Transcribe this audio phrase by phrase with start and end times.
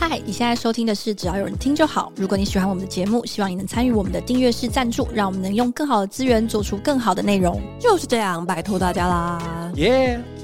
[0.00, 2.10] 嗨，你现在收听的是只要有人听就好。
[2.16, 7.60] 如果你喜欢我们的节目，希望你能参与我们的订阅式赞助，让我们能用更好的资源做出更好的内容。
[7.78, 9.70] 就是这样，拜托大家啦！
[9.74, 10.39] 耶、yeah!！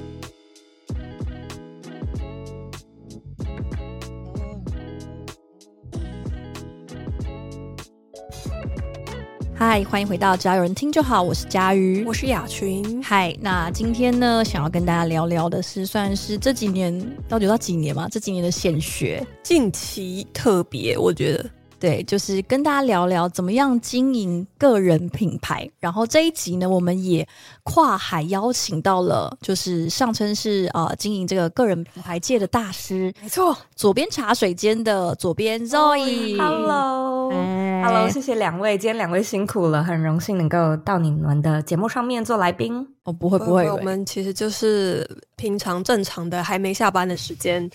[9.59, 13.03] 嗨，欢迎回到只要有人听就好，我是佳瑜，我是雅群。
[13.03, 16.95] 嗨，那今天呢，想要跟大家聊聊的是，算是这几年
[17.27, 18.07] 到底有到几年嘛？
[18.07, 21.51] 这几年的显学，近期特别，我觉得。
[21.87, 25.71] 对，就是跟大家聊聊怎么样经营个人品牌。
[25.79, 27.25] 然后这一集呢，我们也
[27.63, 36.37] 跨海邀请到了，就是上称是呃经营这个个人品牌界的大师，没错，左边茶水间的左边 Zoe。
[36.37, 42.85] Hello，Hello，谢谢两位，今天两位辛苦了，很荣幸能够到你们的节目上面做来宾。
[43.05, 47.71] 哦，不会不会，我们其实就是平常正常的还没下班的时间。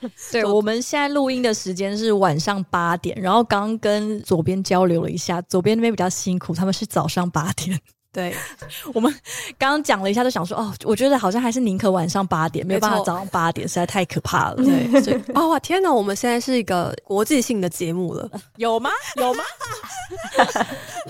[0.32, 7.78] 对，我们现在录音的时间是晚上八点，然后刚跟左边交流了一下，左边那边比较辛苦，他们是早上八点。
[8.10, 8.34] 对，
[8.94, 9.14] 我们
[9.58, 14.56] 刚刚讲了一下，就想说哦，我觉得好像还是宁可晚上八点，没有办法早上八点，实在太可怕了。
[14.56, 18.90] 对，所以哦哇，天哪，我们现在是一个国际性的节目了，有吗？
[19.16, 19.44] 有吗？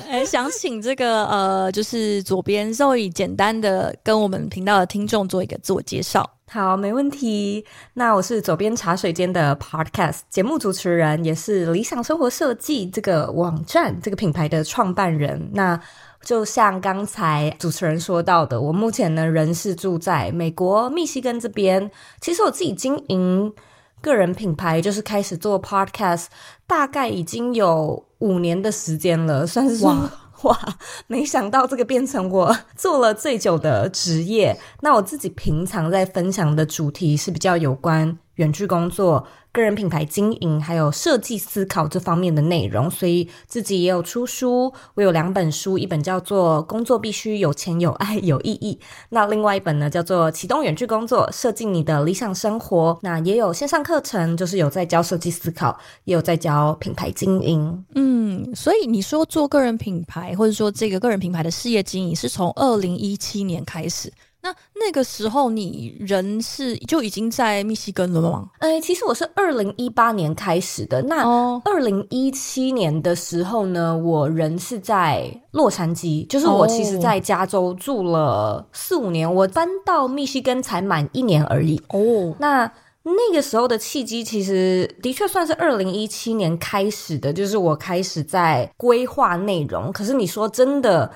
[0.09, 6.29] 哎，想请这个呃，就是左边 Zoe 简单的跟我们频道的听众做一个自我介绍。
[6.51, 7.63] 好，没问题。
[7.93, 15.51] 那我是左边茶水间的 Podcast 节目主持人，也是理想生活设计这个网站这个品牌的创办人。
[15.53, 15.79] 那
[16.23, 21.91] 就像刚才主持人说到的，我目前呢人是住在美国密西根这边。
[22.19, 23.53] 其实我自己经营
[24.01, 26.29] 个人品牌，就是开始做 Podcast，
[26.67, 29.95] 大概已经有五年的时间了，算是说。
[30.43, 30.59] 哇，
[31.07, 34.59] 没想到这个变成我做了最久的职业。
[34.81, 44.73] 那我自己平常在分享的主题是比较有关远距工作、个人品牌经营，还有设计思考这方面的内容，所以自己也有出书。
[44.95, 52.93] 我有两本书，一本叫做《工作必须有钱有爱有意义》，那另外一本呢叫做《启动远距工作，设计你的理想生活》。
[53.03, 57.85] 那也有线上课程，就是有在教设计思考，也有在教品牌经营。
[57.97, 64.13] 嗯，所以你说做个人品牌，或者说这个个人品牌的事业经营，是从二零一七年开始。
[64.49, 68.49] 那那个时候你人是就已经在密西根了吗？
[68.61, 71.03] 哎、欸，其实我是二零一八年开始的。
[71.03, 71.23] 那
[71.65, 81.79] 二零一七年的时候呢，我人是在洛杉矶，就是我其实在加州住了四五年，我搬到密西根才满一年而已。
[81.91, 82.73] 哦，那
[83.03, 89.93] 那个时候的契机，其实的确算是二零一七年开始的，就是我开始在规划内容。
[89.93, 91.11] 可是你说真的。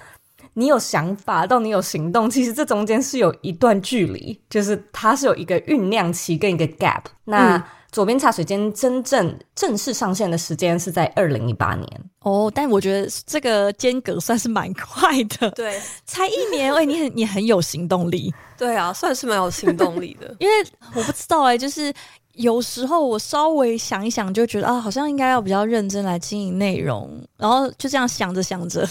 [0.54, 7.02] 你有想法到你有行动，其实这中间是有一段距离，就是它是有一个酝酿期跟一个 gap。
[7.24, 11.86] 那左边茶水间真正正式上线的时间是在二零一八年。
[12.20, 20.54] 哦，但我觉得这个间隔算是蛮快的， 对，才一年，哎，你很你很有行动力，对啊，算是蛮有行动力的， 因为
[20.94, 21.92] 我不知道哎，就是
[22.34, 28.88] 有时候我稍微想一想，就觉得啊，好像应该要比较认真来经营内容，然后就这样想着想着。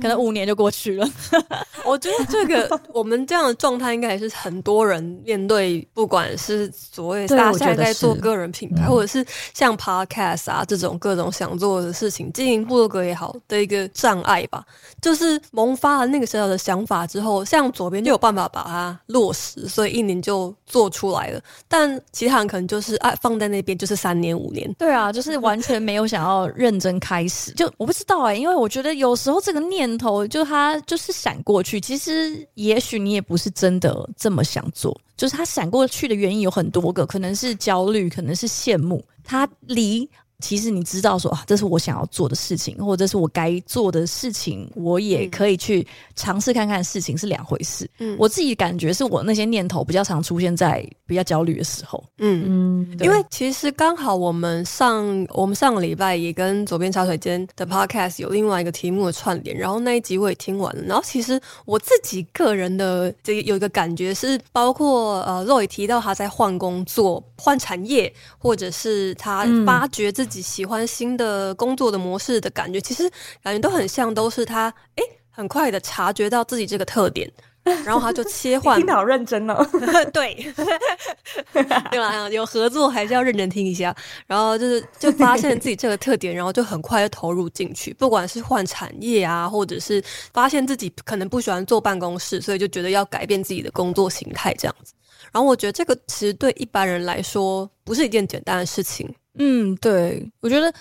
[0.00, 1.08] 可能五年就过去了，
[1.84, 14.64] 我觉得这个我们这样的状态应该也是很多人面对，不管是所谓大家现在在做个人品牌，或者是像 Podcast 啊这种各种想做的事情，经营部落格也好的一个障碍吧。
[15.02, 21.40] 就是萌发了那个时候的想法之后，像左边就有办法把它落实，所以一年就做出来了。
[21.68, 24.72] 但其他人可能就是啊放在那边就是三年五年。
[24.78, 27.52] 对啊，就是完全没有想要认真开始。
[27.52, 29.65] 就我不知道哎、欸，因为我觉得有时候这个。
[29.68, 40.08] 念头就他就是闪过去，其实也许你也不是真的这么想做，就是他闪过去的原因有很多个，可能是焦虑，可能是羡慕，他离。
[40.40, 46.76] 其实你知道说啊，这是我想要做的事情，或者这是我该做的事情，我也可以去尝试看看。
[46.86, 47.90] 事情是两回事。
[47.98, 52.02] 嗯，我自己感觉是我那些念头比较常出现在比较焦虑的时候。
[52.18, 60.82] 嗯嗯，因为其实刚好我们上我们上个礼拜也跟左边茶水间的 podcast 有另外一个题目的串联，然后那一集我也听完了。
[60.82, 70.25] 然后其实我自己个人的这个有一个感觉是，包括呃，Roy 提到他在换工作、换产业，或者是他发掘自己、嗯。
[70.26, 73.08] 自己喜欢新的工作的模式的感觉，其实
[73.44, 77.30] 感觉都很像，都是他哎，很快的察觉到自己这个特点，
[77.86, 78.76] 然后他就切换。
[78.76, 79.64] 听得好认真哦，
[80.12, 80.34] 对，
[81.54, 81.62] 对
[82.00, 82.28] 吧？
[82.28, 83.94] 有合作还是要认真听一下。
[84.26, 90.02] 然后就是就发现自己这个特点，然后就很快就投入进去，不管是换产业啊，或者是
[90.34, 94.92] 发现自己可能不喜欢坐办公室，所以就觉得要改变自己的工作形态这样子。
[95.30, 99.08] 然后我觉得这个其实对一般人来说不是一件简单的事情。
[99.38, 100.72] 嗯，对，我觉得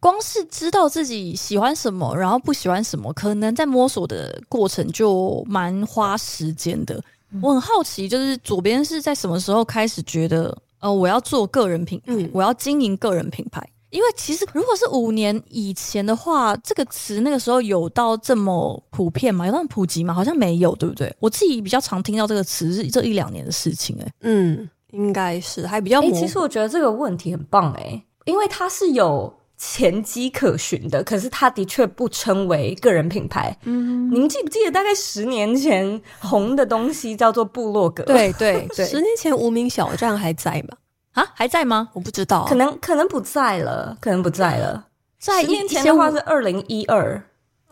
[0.00, 7.00] 光是知道自己喜欢什么，然后不喜欢什么，可能在摸索的过程就蛮花时间的。
[7.32, 13.66] 嗯、我很好奇，就是左边是在什么时候开始觉得，呃，我要做个人品牌，嗯、我要经营个人品牌？
[13.90, 19.46] 因为其实如果是五年以前的话，这个词那个时候有到这么普遍吗？
[19.46, 20.12] 有那么普及吗？
[20.12, 21.14] 好像没有，对不对？
[21.20, 26.00] 我自己比较常听到这个词是这一两年的事情，欸，哎，嗯，应该是还比较。
[26.00, 33.56] 哎，其实我觉得这个问题很棒，哎，因为它是有前机可循的，可是它的确不称为个人品牌。
[33.64, 38.02] 嗯，您记不记得大概十年前红的东西叫做部落格？
[38.04, 40.76] 对对 对，十年前无名小站还在吗？
[41.12, 41.90] 啊，还在吗？
[41.92, 44.86] 我不知道，可能可能不在了，可能不在了。
[45.18, 47.22] 在十年前的话是二零一二，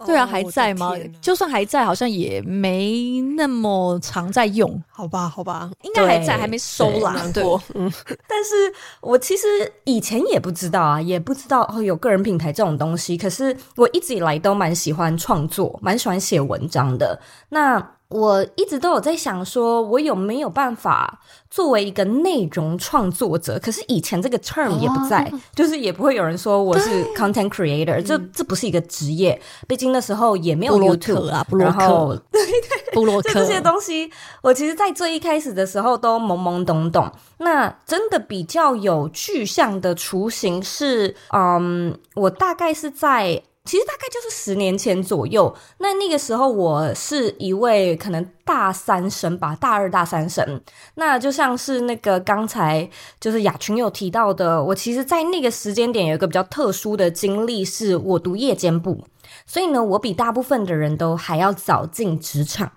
[0.06, 0.92] 对啊，还在吗？
[1.20, 4.82] 就算还在，好像也没那么常在用。
[4.90, 7.14] 好吧，好吧，应该还在，还没收啦。
[7.32, 7.42] 对，
[7.74, 7.90] 嗯。
[8.28, 9.46] 但是我其实
[9.84, 13.16] 以前也不知道啊，也不知道哦，有个人品牌这种东西。
[13.16, 17.20] 可是我一直以来都蛮喜欢创作，蛮喜欢写文章的。
[17.48, 17.96] 那。
[18.12, 21.20] 我一直都有在想，说我有没有办法
[21.50, 23.58] 作为一个内容创作者？
[23.58, 29.40] 可是以前这个 term 也不在，哦、 就是也不会有人说我是 content creator，这这不是一个职业。
[29.66, 34.10] 毕竟那时候也没有 YouTube 啊，布洛克，然后对 对，布洛克这些东西，
[34.42, 37.10] 我其实，在最一开始的时候都懵懵懂懂。
[37.38, 43.42] 那真的比较有具象的雏形是，嗯，我大概是在。
[43.64, 50.60] 其实大概就是十年前左右，那那个时候我是一位可能大三生吧，大二大三生。
[50.96, 52.88] 那就像是那个刚才
[53.20, 59.04] 就是雅群有提到的，我其实，在那个时间点有一个比较特殊的经历，是我读夜间部，
[59.46, 62.72] 所以呢，我比大部分的人都还要早进职场。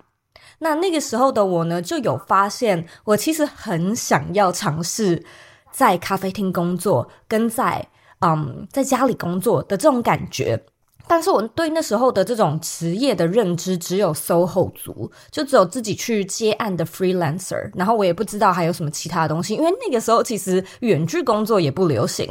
[0.60, 5.24] 那那个时候的我呢，就有发现，我其实很想要尝试
[5.72, 7.88] 在咖啡厅工作，跟在
[8.20, 10.64] 嗯在家里工作的这种感觉。
[11.08, 22.28] 但是我对那时候的这种职业的认知只有 SOHO 族，就只有自己去接案的 freelancer，然后我也不知道还有什么其他的东西，因为那个时候其实远距工作也不流行，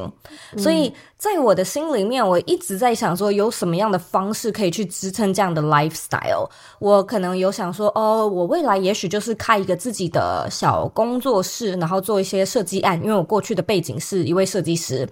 [0.54, 6.50] 嗯、所以在我的心里面，我一直在想说有什么样的方式可以去支撑这样的 lifestyle。
[6.80, 15.07] 我可能有想说，哦，我未来也许就是开一个自己的小工作室，然后做一些设计案，因为我过去的背景是一位设计师。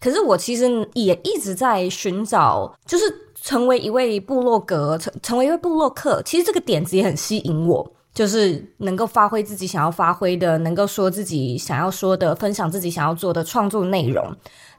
[0.00, 3.04] 可是我其实也一直在寻找，就是
[3.34, 6.22] 成为一位部落格，成成为一位部落客。
[6.22, 14.36] 其实这个点子也很吸引我，就是能够发挥自己想要发挥的，能够说自己想要说的，分享自己想要做的创作内容。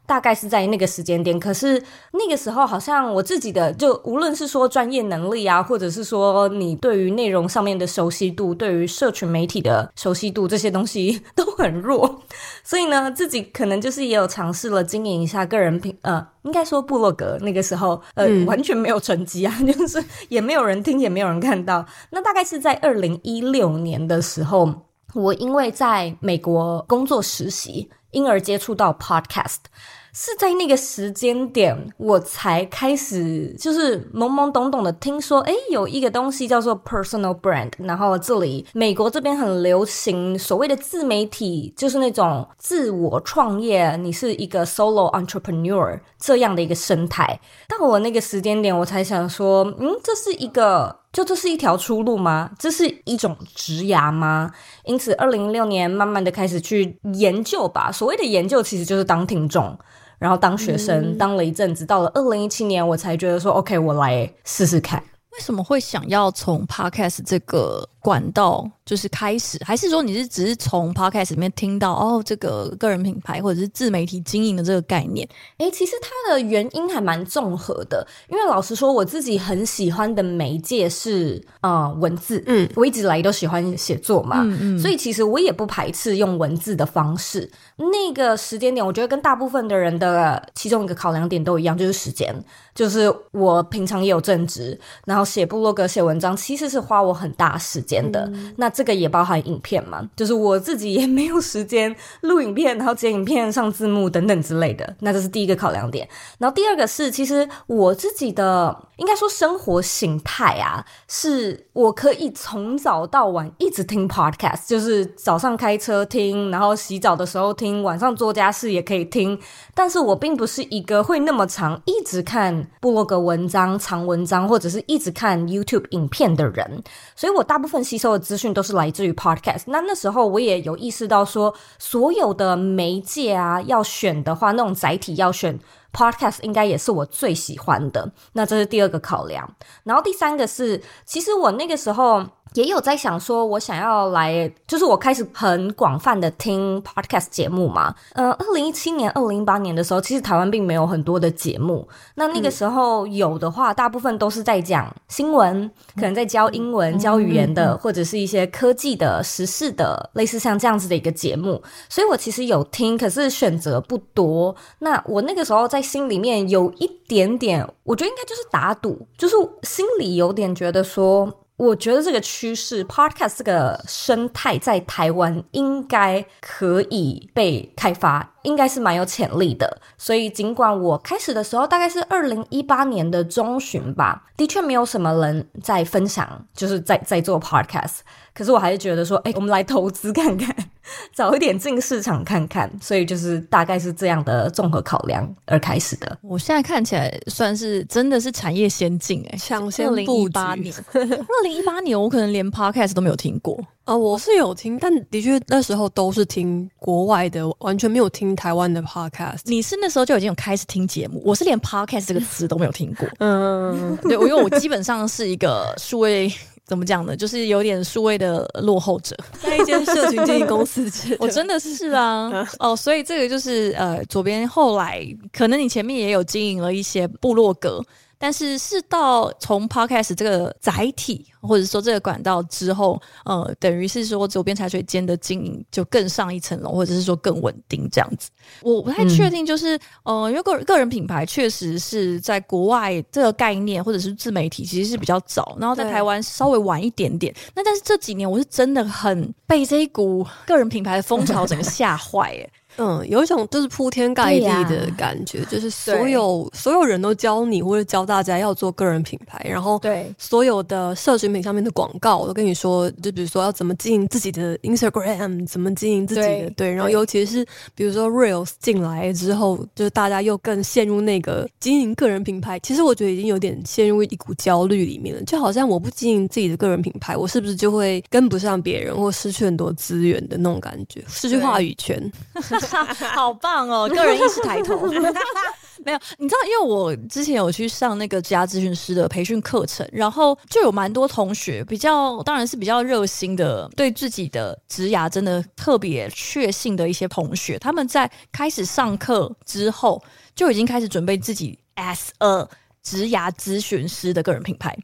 [0.09, 1.79] 大概是在那个时间点，可是
[2.13, 12.23] 那个时候好像我自己的就无论是说专业能力啊，或者是说你对于内容上面的熟悉度，对于社群媒体的熟悉度，这些东西 都很弱。
[12.63, 17.37] 所以呢，自己可能就是也有尝试了经营一下个人品，呃，应该说部落格。
[17.41, 21.85] 那个时候，呃，嗯、完全没有成绩啊，就是也没有人听，也没有人看到。
[22.09, 24.73] 那大概是在二零一六年的时候，
[25.13, 29.69] 我因为在美国工作实习，因而接触到 Podcast。
[30.13, 47.39] 是在那个时间点，我才开始就是懵懵懂懂的听说，诶，有一个东西叫做 personal brand，然后这里美国这边很流行所谓的自媒体，就是那种自我创业，你是一个 solo entrepreneur 这样的一个生态。
[47.67, 52.51] 到我那个时间点，我才想说，嗯，这是一个，就这是一条出路吗？
[52.59, 54.51] 这是一种职涯吗？
[54.83, 57.91] 因此，二零一六年慢慢的开始去研究吧。
[57.91, 59.77] 所谓的研究，其实就是当听众。
[60.19, 65.01] 然后当学生、嗯、当了一阵子，到了二零一七年，我才觉得说，OK，我来试试看。
[65.31, 75.27] 为什么会想要从 Podcast 这个管道就是开始，还是说你是只是从 Podcast 里面听到哦，这个个人品牌或者是自媒体经营的这个概念？
[75.57, 78.05] 诶，其实它的原因还蛮综合的。
[78.29, 87.49] 因为老实说，我自己很喜欢的媒介是啊、呃、文字，嗯，我一直来都喜欢写作嘛，嗯嗯，所以其实我也不排斥用文字的方式。
[87.77, 92.33] 那个时间点，我觉得跟大部分的人的其中一个考量点都一样，就是时间。
[92.73, 98.29] 就是我平常也有正职，然后写部落格、写文章，其实是花我很大时间的。
[98.33, 104.95] 嗯、那这个也包含影片嘛，就是我自己也没有时间录影片，然后剪影片、上字幕等等之类的。
[104.99, 106.07] 那这是第一个考量点。
[106.37, 119.39] 然后第二个是，其实我自己的应该说生活形态啊，是我可以从早到晚一直听 podcast，就是早上开车听，然后洗澡的时候听，晚上做家事也可以听。
[119.79, 126.83] 但是我并不是一个会那么长一直看部落格文章、长文章，或者是一直直看 YouTube 影片的人，
[127.15, 129.63] 所以我大部分吸收的资讯都是来自于 Podcast。
[129.67, 135.57] 那那时候我也有意识到说，所有的媒介啊，要选的话，那种载体要选
[135.93, 138.11] Podcast，应该也是我最喜欢的。
[138.33, 139.55] 那这是第二个考量。
[139.83, 142.25] 然后第三个是，其实我那个时候。
[142.53, 147.93] 也有在想说，我想要来，就是我开始很广泛的听 podcast 节目嘛。
[148.13, 151.87] 呃，二零一七年、二零一八年的时候，其实台湾并没有很多的节目。
[152.15, 161.61] 那那个时候有的话，大部分都是在讲新闻，可能在教英文、教语言的，或者是一些科技的、时事的，类似像这样子的一个节目。
[161.87, 164.55] 所以我其实有听，可是选择不多。
[164.79, 171.31] 那我那个时候在心里面有一点点，我觉得应该就是打赌，就是心里有点觉得说。
[171.59, 179.81] 我觉得这个趋势，Podcast 这个生态在台湾应该可以被开发，应该是蛮有潜力的。
[179.97, 187.97] 所以，尽管我开始的时候大概是二零一八年的中旬吧，的确没有什么人在分享，就是在在做 Podcast。
[188.33, 190.55] 可是我还是觉得说，哎，我们来投资看看，
[191.13, 192.69] 早一点进市场看看。
[192.81, 196.17] 所以就是大概是这样的综合考量而开始的。
[196.21, 200.01] 我现在看起来算是真的是产业先进哎，抢先布局。
[200.01, 203.55] 二零一八年， 二零一八年我可能连 Podcast 都没有听过
[203.85, 209.39] 啊、呃，我是有听，但的确那时候都是听国外的，完全没有听台湾的 Podcast。
[209.45, 213.07] 你是那时候就已经有开始听节目，我是连 Podcast 这个词都没有听过。
[213.19, 216.31] 嗯，对，我因为我基本上是一个数位。
[216.69, 217.17] 怎么讲呢？
[217.17, 227.83] 就是有点数位的落后者， 在一间社群经纪公司， 我真的是是啊， 哦，所以这个就是呃，左边后来可能你前面也有经营了一些部落格。
[228.19, 238.29] 但是是到从 Podcast 这个载体，或者说这个管道之后，呃，等于是说左边茶水间的经营就更上一层楼，或者是说更稳定这样子。
[238.61, 247.33] 我不太确定，就是、嗯、呃，因为个个人品牌确实是在国外这个概念或者是自媒体其实是比较早，然后在台湾稍微晚一点点。
[247.55, 252.49] 那但是这几年我是真的很被这一股个人品牌的风潮整个吓坏哎。
[252.79, 260.13] 嗯，有一种就是铺天盖地的感觉， 就是所有所有人都教你或者教大家要做个人品牌，然后对。
[260.17, 267.45] 所有的社群品上面的广告，我都跟你说，就比如说要怎么经营自己的 Instagram，怎么经营自己的对，对，然后尤其是
[267.75, 281.99] 比如说 Reels 进来之后，就是大家又更陷入那个经营个人品牌，其实我觉得已经有点陷入一股焦虑里面了，就好像我不经营自己的个人品牌，我是不是就会跟不上别人，或失去很多资源的那种感觉，失去话语权。
[283.15, 283.87] 好棒哦！
[283.93, 284.79] 个人意识抬头，
[285.85, 300.03] 没有你知道，因为我之前有去上那个职涯咨询师的培训课程，然后就有蛮多同学比较，当然是比较热心的，对自己的职涯真的特别确信的一些同学，他们在开始上课之后，
[300.35, 302.47] 就已经开始准备自己 as a
[302.83, 304.77] 职涯咨询师的个人品牌。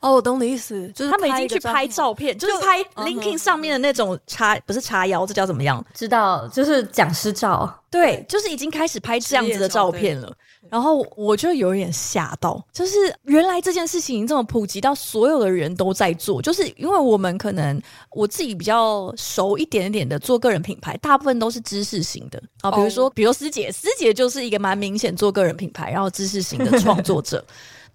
[0.00, 5.84] 哦，我懂你意思，就是他们已经去拍照片，就是拍 LinkedIn 上面的那种插，不是插腰，这叫怎么样？
[5.94, 7.82] 知道，就是讲师照。
[7.90, 10.32] 对，就是已经开始拍这样子的照片了。
[10.68, 16.42] 然后我就有点吓到，就是原来这件事情已经这么普及到所有的人都在做。
[16.42, 17.80] 就是因为我们可能
[18.10, 27.42] 我自己比较熟一点点的做个人品牌，大部分都是知识型的啊，比如说，比如师姐，师姐就是一个蛮明显做个人品牌，然后知识型的创作者。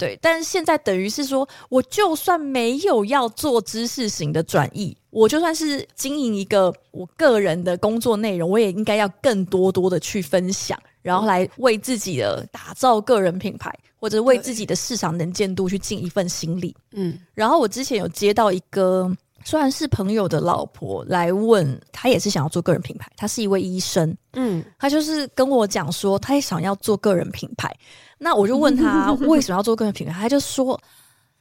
[0.02, 16.76] 对，但是现在等于是说，我就算没有要做知识型的转译，我就算是经营一个我个人的工作内容，我也应该要更多多的去分享，然后来为自己的打造个人品牌，或者为自己的市场能见度去尽一份心力。
[16.94, 27.74] 嗯，然后我之前有接到一个算是朋友的老婆来问，他也是想要做个人品牌，他是一位医生，嗯，他就是跟我讲说，他也想要做个人品牌。
[28.18, 30.80] 那我就问他为什么要做个人品牌，他就说，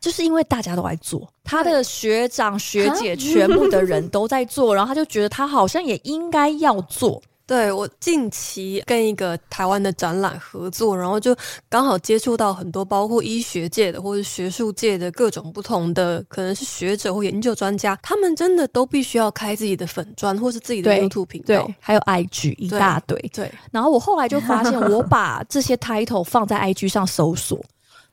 [0.01, 7.23] 就是因为大家都在做，他的学长学姐全部的人都在做，然后他就觉得他好像也应该要做。
[7.51, 11.35] 对，我近期跟一个台湾的展览合作，然后就
[11.69, 23.19] 刚好接触到很多包括医学界的或者学术界的各种不同的，可能是学者或研究专家，他们真的都必须要开自己的粉专或是自己的 YouTube 频道，对，还有 IG 一大堆。
[23.35, 27.61] 对，对，然后我后来就发现，我把这些 title 放在 IG 上搜索，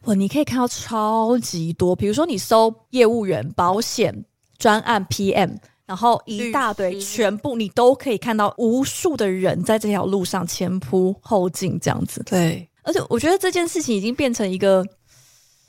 [0.05, 4.25] 哇，你可以看到超级多，比如说你搜业务员、保险
[4.57, 5.57] 专案 PM。
[5.87, 12.21] 然后一大堆，全部你都可以看到无数的人在这条路上前仆后进这样子。
[12.25, 14.85] 对，而且我觉得这件事情已经变成一个，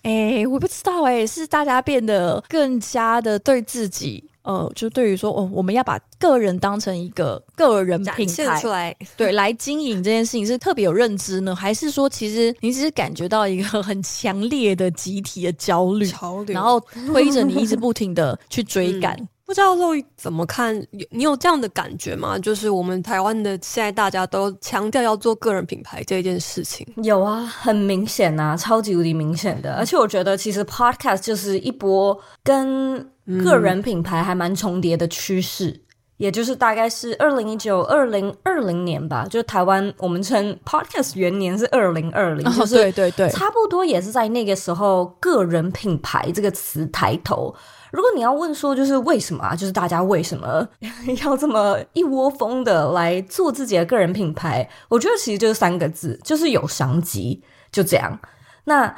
[0.03, 16.11] 哎，我不知道哎，是大家变得更加的对自己呃，就对于说哦，我们要把个人当成一个个人品牌出来， 对，来经营这件事情是特别有认知呢，还是说其实你只是感觉到一个很强烈的集体的焦虑，
[16.49, 19.15] 然后推着你一直不停的去追赶？
[19.15, 20.77] 嗯不知道肉姨怎么看？
[20.91, 22.39] 有你有这样的感觉吗？
[22.39, 26.87] 就是我们台湾的现在大家都强调要做个人品牌这件事情。
[27.03, 29.73] 有啊，很明显啊，超级无敌明显的。
[29.77, 33.03] 而且我觉得其实 Podcast 就是一波跟
[33.43, 35.81] 个人品牌还蛮重叠的趋势，嗯、
[36.19, 39.27] 也就是大概是二零一九、二零二零年吧。
[39.31, 47.55] 就台湾我们称 Podcast 元年是二零二零，就是对对对，差不多也是在那个时候，个人品牌这个词抬头。
[47.91, 49.55] 如果你要问说，就是为什么啊？
[49.55, 50.67] 就是大家为什么
[51.25, 54.69] 要这么一窝蜂的来做自己的个人品牌？
[54.89, 57.43] 我觉得其实就是三个字，就是有商机，
[57.73, 58.19] 就这样。
[58.65, 58.95] 那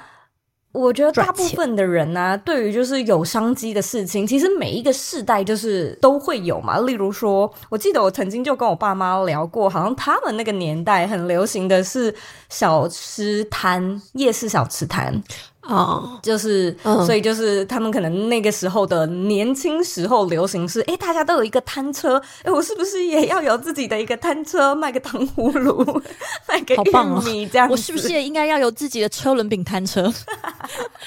[0.72, 6.78] 我觉得大部分的人呢、啊，对于就是有商机的事情，其实每一个世代就是都会有嘛。
[6.78, 12.14] 例如说，我记得我曾经就跟我爸妈聊过，好像他们那个年代很流行的是
[12.48, 15.20] 小吃摊、夜市小吃摊。
[15.60, 25.84] 啊、oh，就是、嗯，所以就是他们可能那个时候的年轻时候流行是，哎，大家都有一个摊车，哎，我是不是也要有自己的一个摊车，卖个糖葫芦，
[26.48, 27.72] 卖个玉米这样、哦？
[27.72, 30.12] 我是不是也应该要有自己的车轮饼摊车？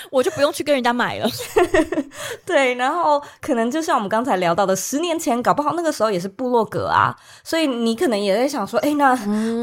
[0.09, 1.27] 我就不用去跟人家买了。
[2.45, 9.11] 对，然后可能就像我们刚才聊到的，十年前搞不好那个时候也是部落格啊，所以你可能也在想说，哎，那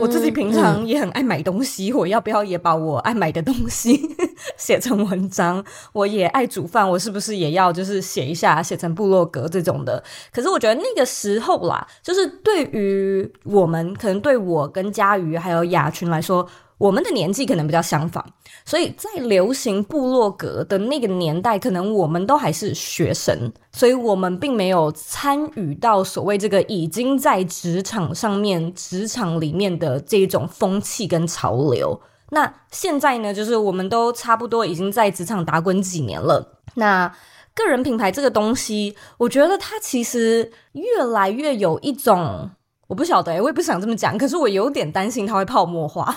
[0.00, 4.00] 我自己平常也很爱买东西，嗯、我要不要也把我爱买的东西
[4.56, 10.02] 写成文章，我也爱煮饭，我是不是也要就是写一下，写成部落格这种的？
[10.32, 16.46] 可是我觉得那个时候啦，就是对于我们，可能对我跟佳瑜还有雅群来说，
[16.80, 18.24] 我们的年纪可能比较相仿，
[18.64, 32.00] 所以在流行部落格的那个年代，可能我们都还是学生，所以我们并没有参与到所谓这个已经在职场上面、职场里面的这种风气跟潮流。
[32.30, 36.60] 那现在呢，就是我们都差不多已经在职场打滚几年了。
[36.76, 37.14] 那
[37.54, 42.50] 个人品牌这个东西，我觉得它其实越来越有一种。
[42.90, 46.12] 我不晓得、欸，我也不想这么讲，可是我有点担心它会泡沫化，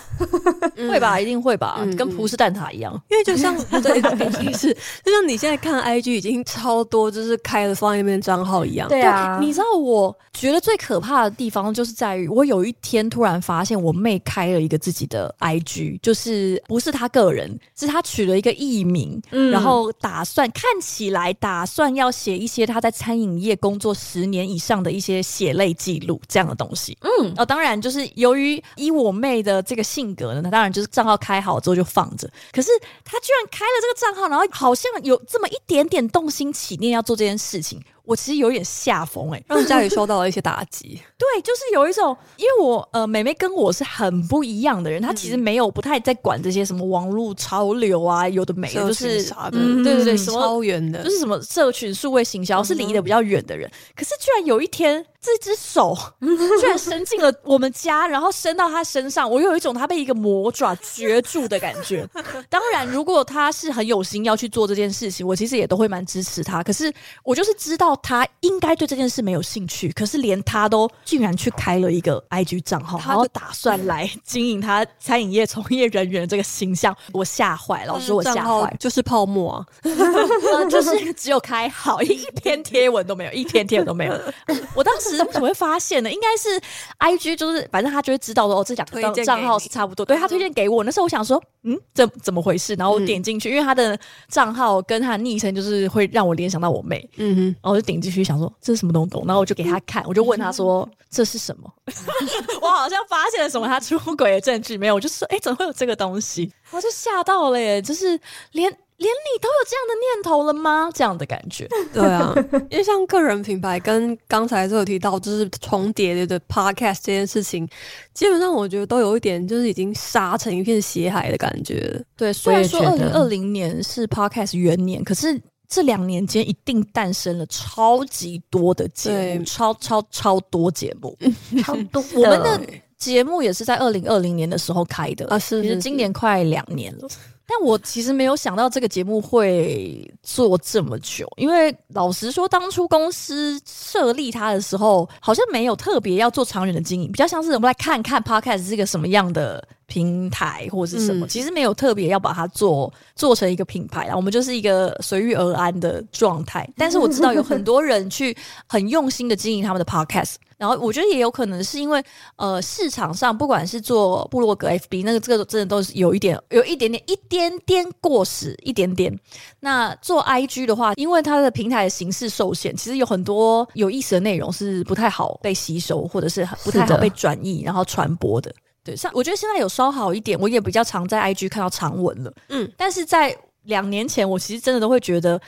[0.76, 1.20] 嗯、会吧？
[1.20, 1.78] 一定会吧？
[1.80, 4.74] 嗯、跟葡式蛋挞一样，因为就像 对， 毕竟是
[5.06, 8.90] 就像你现在看 IG 已经超多，就是开了放在那边账号一样。
[8.90, 26.63] 对啊对，你知道我觉得最可怕的地方就是在于，我有一天突然发现我妹开了一个自己的 IG，就是不是她个人，是她取了一个艺名、嗯，然后打算看起来打算要写一些她在餐饮业工作十年以上的一些血泪记录这样的东西。
[27.02, 32.30] 嗯，哦，当然就是由于以我妹的这个性格呢，她当然就是账号开好之后就放着。
[32.52, 32.70] 可是
[33.04, 37.82] 她居然开了这个账号，然后好像有这么一点点动心起念要做这件事情。
[38.06, 41.02] 我其实有点吓疯哎，让家里受到了一些打击。
[41.18, 53.72] 对，就是有一种，因为我呃，妹妹跟我是很不一样的人，她其实没有不太在管这些什么网络潮流啊，有的没的，就是啥的，嗯、对对对，什么超远的，就是什么社群数位行销是离得比较远的人。
[53.96, 55.98] 可是居然有一天，这只手
[56.60, 62.06] 居然伸进了我们家，然后伸到他身上，我有一种他被一个魔爪攫住的感觉。
[62.50, 66.62] 当然，如果他是很有心要去做这件事情，我其实也都会蛮支持他。
[66.62, 67.93] 可是我就是知道。
[68.02, 79.66] 他应该对这件事没有兴趣，可是连他都竟然去开了一个 IG 账号，然后打算来经营他餐饮业从业人员这个形象，我吓坏了，老师我吓坏，就是泡沫啊，
[80.70, 84.14] 就是只有开好一篇贴文都没有，一篇贴文都没有。
[84.76, 86.12] 我当时怎么会发现呢？
[86.12, 86.62] 应该是
[87.00, 90.84] IG 就是反正他就会知道说哦，这两个账号是差不多，对他推荐给我。
[90.84, 92.74] 那时候我想说，嗯，这怎么回事？
[92.76, 93.98] 然后我点进去，因为他的
[94.30, 101.70] 账号跟他的昵称就是会让我联想到我妹，嗯哼，然后我就点进去想说这是什么东东，然后我就给他看，我就问他说这是什么？
[102.62, 104.96] 我好像发现了什么他出轨的证据没有？
[104.96, 106.52] 我就说哎，怎么会有这个东西？
[106.72, 108.18] 我就吓到了耶，就是
[108.54, 108.74] 连。
[108.98, 110.90] 连你都有这样的念头了吗？
[110.94, 112.34] 这样的感觉，对啊，
[112.70, 117.68] 因为像个人品牌跟刚才就有提到，就是重叠的 podcast 这件事情，
[118.14, 122.02] 基本上我觉得都有一点，就是已经杀成一片血海的感觉。
[122.16, 125.42] 对，虽然说二零二零年是 podcast 元年，可是
[125.74, 131.18] 这两年间一定诞生了超级多的节目，超超超多节目，
[131.66, 132.04] 超多。
[132.14, 132.62] 我们的
[132.96, 137.08] 节目也是在二零二零年的时候开的啊，是，其实今年快两年了。
[137.48, 154.16] 但我其实没有想到这个节目会做这么久，因为老实说，当初公司设立它的时候，好像没有特别要做长远的经营，比较像是我们来看看 Podcast 是个什么样的平台或者是什么，嗯、其实没有特别要把它做做成一个品牌啊。
[154.16, 156.68] 我们就是一个随遇而安的状态。
[156.76, 160.38] 但是我知道有很多人去很用心的经营他们的 podcast。
[160.58, 162.02] 然后我觉得也有可能是因为，
[162.38, 169.14] 呃，市场上不管是做部落格、FB，那个这个真的都是有一点、有一点点、一点点过时，一点点。
[169.60, 178.54] 那做 IG 的话，因为它的平台的形式受限，其实有很多有意思的内容是不太好被吸收，或者是不太好被转译然后传播的。
[178.84, 182.34] 对，像我觉得现在有稍好一点，我也比较常在 IG 看到长文了。
[182.50, 185.42] 嗯，但是在两年前，我其实真的都会觉得。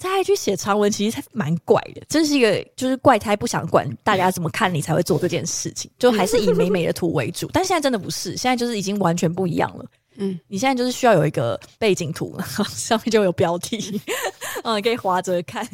[0.00, 7.50] 在 IG 写长文其实蛮怪的，真是一个就是怪胎，不想管大家怎么看你才会做这件事情，就还是以美美的图为主。
[7.52, 9.84] 但现在真的不是，现在就是已经完全不一样了。
[10.16, 12.34] 嗯，你现在就是需要有一个背景图，
[12.70, 14.00] 上面就有标题，
[14.62, 15.66] 嗯，可以划着看，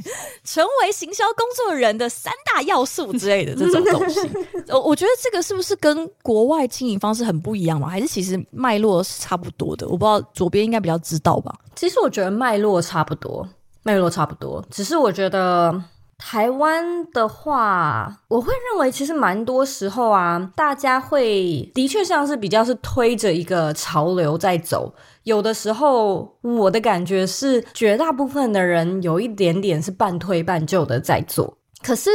[0.44, 4.20] 成为行销工作人的三大要素之类的这种东西。
[4.68, 7.88] 我我觉得这个是不是跟国外经营方式很不一样嘛？
[7.88, 9.86] 还是其实脉络是差不多的？
[9.88, 11.54] 我不知道，左边应该比较知道吧？
[11.74, 13.48] 其实我觉得脉络差不多。
[13.82, 15.72] 脉络差不多，只是我觉得
[16.18, 24.92] 台湾的话，我会认为其实蛮多时候啊，大家会的确像是比较是推着一个潮流在走，
[25.26, 32.08] 有的时候我的感觉是绝大部分的人有一点点是半推半就的在做，可是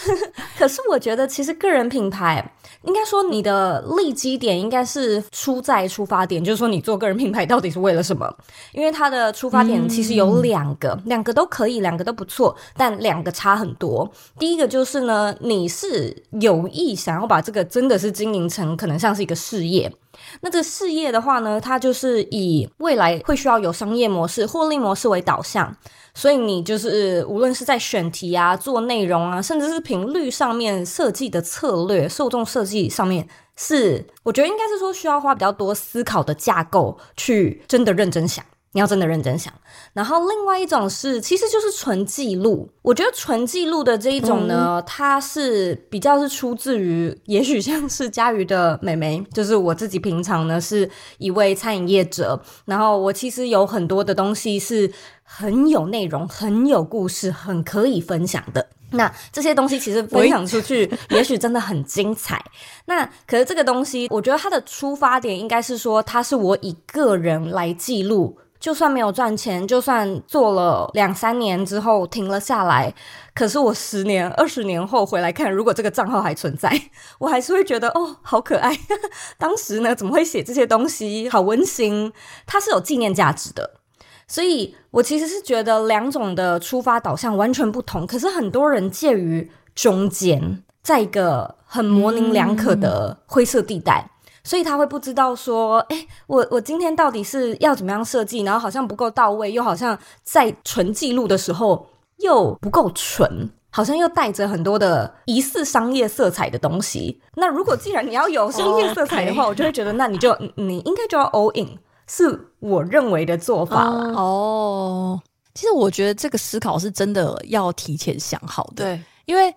[0.58, 2.52] 可是我觉得其实个人品牌。
[2.86, 8.32] 应该说，你的立基点应该是出在出发点，就是说你做个人品牌到底是为了什么？
[8.72, 14.10] 因为它的出发点其实有两个，嗯、两个都可以，两个都不错，但两个差很多。
[14.38, 19.92] 第一个就是呢，你是有意想要把这个真的是经营成可能像是一个事业。
[20.40, 25.76] 那这事业的话呢，它就是以未来会需要有商业模式、获利模式为导向。
[26.16, 38.42] 所以你就是无论是在选题啊、做内容啊，甚至是频率上面设计的策略、受众设计上面，是我觉得应该是说需要花比较多思考的架构去真的认真想。
[38.76, 39.50] 你要真的认真想。
[39.94, 42.68] 然后另外一种是，其实就是纯记录。
[42.82, 58.68] 我觉得纯记录的这一种呢，嗯、它是比较是出自于，也许像是佳瑜的妹妹， 就是我自己平常呢是一位餐饮业者，然后我其实有很多的东西是很有内容、很有故事、很可以分享的。
[58.90, 62.44] 那这些东西其实分享出去， 也许真的很精彩。
[62.84, 68.36] 那可是这个东西，我觉得它的出发点应该是说，它是我以个人来记录。
[68.58, 72.92] 就算没有赚钱，就算做了两三年之后停了下来，
[73.34, 76.80] 可是我十年、 二十年后回来看，如果这个账号还存在，
[77.20, 78.76] 我还是会觉得哦，好可爱。
[79.38, 81.28] 当时呢，怎么会写这些东西？
[81.28, 82.12] 好温馨，
[82.46, 83.80] 它是有纪念价值的。
[84.28, 94.10] 所以我其实是觉得两种的出发导向完全不同，可是很多人介于中间，在一个很模棱两可的灰色地带。
[94.46, 101.84] 所以他会不知道说，诶，我我今天到底是要怎么样设计，然后好像不够到位，又好像在纯记录的时候
[102.18, 107.20] 又不够纯，好像又带着很多的疑似商业色彩的东西。
[107.34, 109.50] 那如果既然你要有商业色彩的话，oh.
[109.50, 114.12] 我就会觉得，那你就你应该就要 all in，是我认为的做法了。
[114.14, 119.52] 哦，oh, 其实我觉得这个思考是真的要提前想好的，对，因为。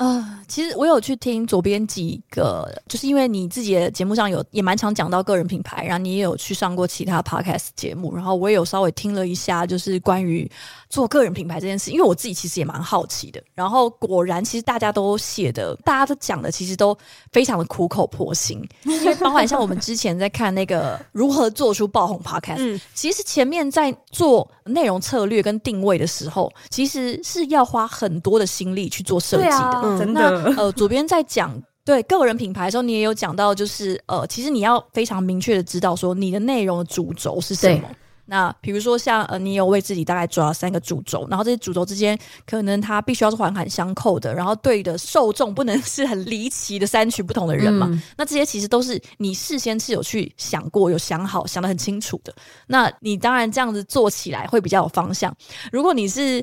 [0.00, 10.50] 呃，其实我有去听左边几个，就是因为你自己的节目上有也蛮常讲到个人品牌，然后你也有去上过其他 podcast 节目，然后我也有稍微听了一下，就是关于
[10.90, 13.40] 做个人品牌这件事，因为我自己其实也蛮好奇的。
[13.54, 16.96] 然后果然，其实大家都写的，大家都讲的，其实都
[17.30, 18.60] 非常的苦口婆心。
[18.82, 29.98] 因为包含像我们之前在看那个如何做出爆红 podcast，嗯，其实前面在做内容策略跟定位的时候，其实是要花很多的心力去做设计的。
[29.98, 37.88] 真的，那呃，左边在讲对个人品牌的时候，你也有讲到，就是呃，其实你要非常明确的知道说你的内容的主轴是什么。
[38.30, 42.16] 那比如说像呃，你有为自己大概抓三个主轴，然后这些主轴之间
[42.46, 47.88] 可能它必须要是环环相扣的，然后对的受众不能是很离奇的三群不同的人嘛。
[47.90, 52.32] 嗯、那这些其实都是你事先是有去想过、有想好、想得很清楚的。
[52.68, 55.34] 那你当然这样子做起来会比较有方向。
[55.72, 56.40] 如果你是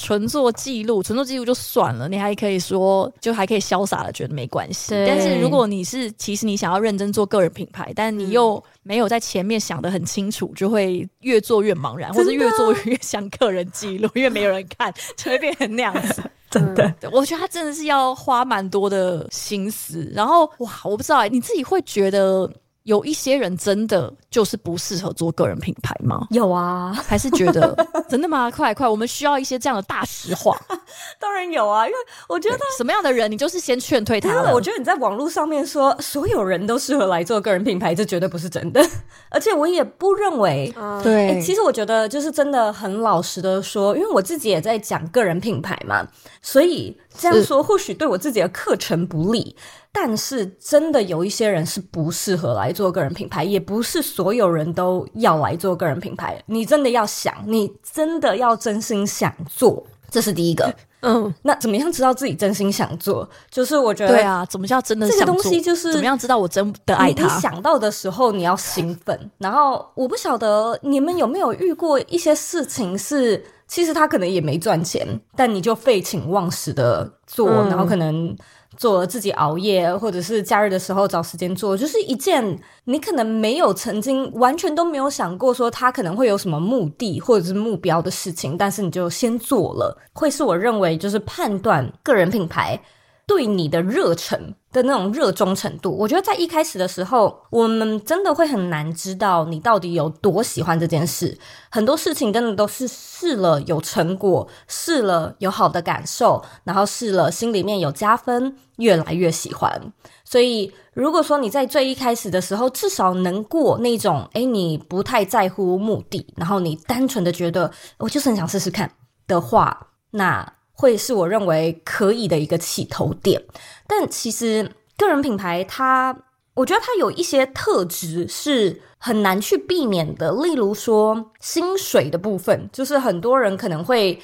[0.00, 4.94] 纯做记录，纯做记录就算了，你还可以说，就还可以潇洒的觉得没关系。
[5.06, 16.22] 但是如果你是其实你想要认真做个人品牌，但你又没有在前面想得很清楚，就会越做越茫然，或者越做越像个人记录，因为没有人看，就会变成那样子。
[16.48, 20.10] 真的，我觉得他真的是要花蛮多的心思。
[20.14, 22.48] 然后哇，我不知道你自己会觉得。
[22.88, 26.26] 有一些人真的就是不适合做个人品牌吗？
[26.30, 27.76] 有啊，还是觉得
[28.08, 28.50] 真的吗？
[28.50, 30.58] 快快，我们需要一些这样的大实话。
[31.20, 31.98] 当然有啊，因为
[32.30, 34.50] 我觉得什么样的人，你就是先劝退他。
[34.54, 38.82] 我觉得你在网络上面说所有人都适合来做个人品牌，这绝对不是真的。
[39.28, 46.08] 而且我也不认为，对、欸，其实我觉得就是真的很老实的说，因为我自己也在讲个人品牌嘛，
[46.40, 49.54] 所以这样说或许对我自己的课程不利。
[49.90, 56.40] 但是真的有一些人是不适合来做个人品牌，也不是所有人都要来做个人品牌。
[56.46, 60.72] 你真的要想，你真的要真心想做，这是第一个。
[61.00, 63.28] 嗯，那怎么样知道自己真心想做？
[63.50, 65.26] 就是我觉得，对啊，怎么叫真的想做？
[65.26, 67.22] 这个东西就是怎么样知道我真的爱他？
[67.24, 69.30] 你想到的时候你要兴奋。
[69.38, 78.36] 然后我不晓得你们有没有遇过一些事情是，其实他可能也没赚钱，但你就废寝忘食的做，嗯、然后可能。
[78.78, 92.80] 做自己熬夜，或者是假日的时候找时间做，就是一件你可能没有曾经完全都没有想过说他可能会有什么目的或者是目标的事情，但是你就先做了，会是我认为就是判断个人品牌
[93.26, 101.38] 对你的热忱的那种热衷程度，我觉得在一开始的时候，我们真的会很难知道你到底有多喜欢这件事。
[101.70, 109.92] 很多事情真的都是试了有成果，试了有好的感受，然后试了心里面有加分，越来越喜欢。
[110.24, 118.90] 所以，如果说你在最一开始的时候，至少能过那种，诶，你不太在乎目的，然后你单纯的觉得我就是很想试试看
[119.26, 120.57] 的话，那。
[120.80, 123.42] 会是我认为可以的一个起头点，
[123.88, 126.16] 但其实个人品牌它，
[126.54, 130.30] 我觉得它有一些特质是很难去避免的。
[130.30, 134.16] 例如说薪水的部分，就是很多人可能会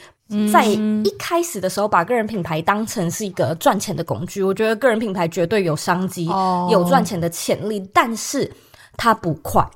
[0.53, 4.40] 在一开始的时候把个人品牌当成是一个赚钱的工具。
[4.40, 6.27] 我觉得个人品牌绝对有商机，
[6.71, 8.49] 有赚钱的潜力，但是
[8.97, 9.69] 它不快，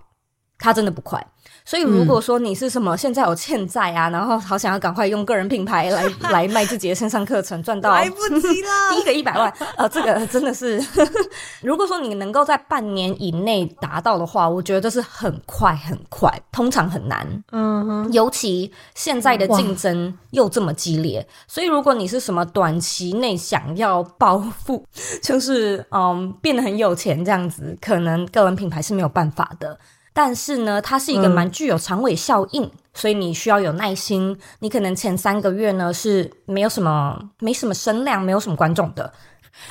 [0.58, 1.20] 它真的不快。
[1.68, 6.02] 所以，如果说你是什么现在有欠债啊，嗯、然后好想要赶快用个人品牌来
[6.32, 10.82] 来卖自己的线上课程，赚到来不及了， 第一个一百万，呃，这个真的是，
[11.60, 24.82] 如果说你能够在半年以内达到的话，我觉得这是很快很快，通常很难，嗯哼，尤其现在的竞争又这么激烈，所以如果你是什么短期内想要暴富，
[25.22, 29.78] 就是嗯变得很有钱这样子，可能个人品牌是没有办法的。
[30.18, 34.36] 但是呢，它是一个蛮具有长尾效应，嗯，所以你需要有耐心。
[34.58, 39.12] 你可能前三个月呢是没有什么、没什么声量、没有什么观众的。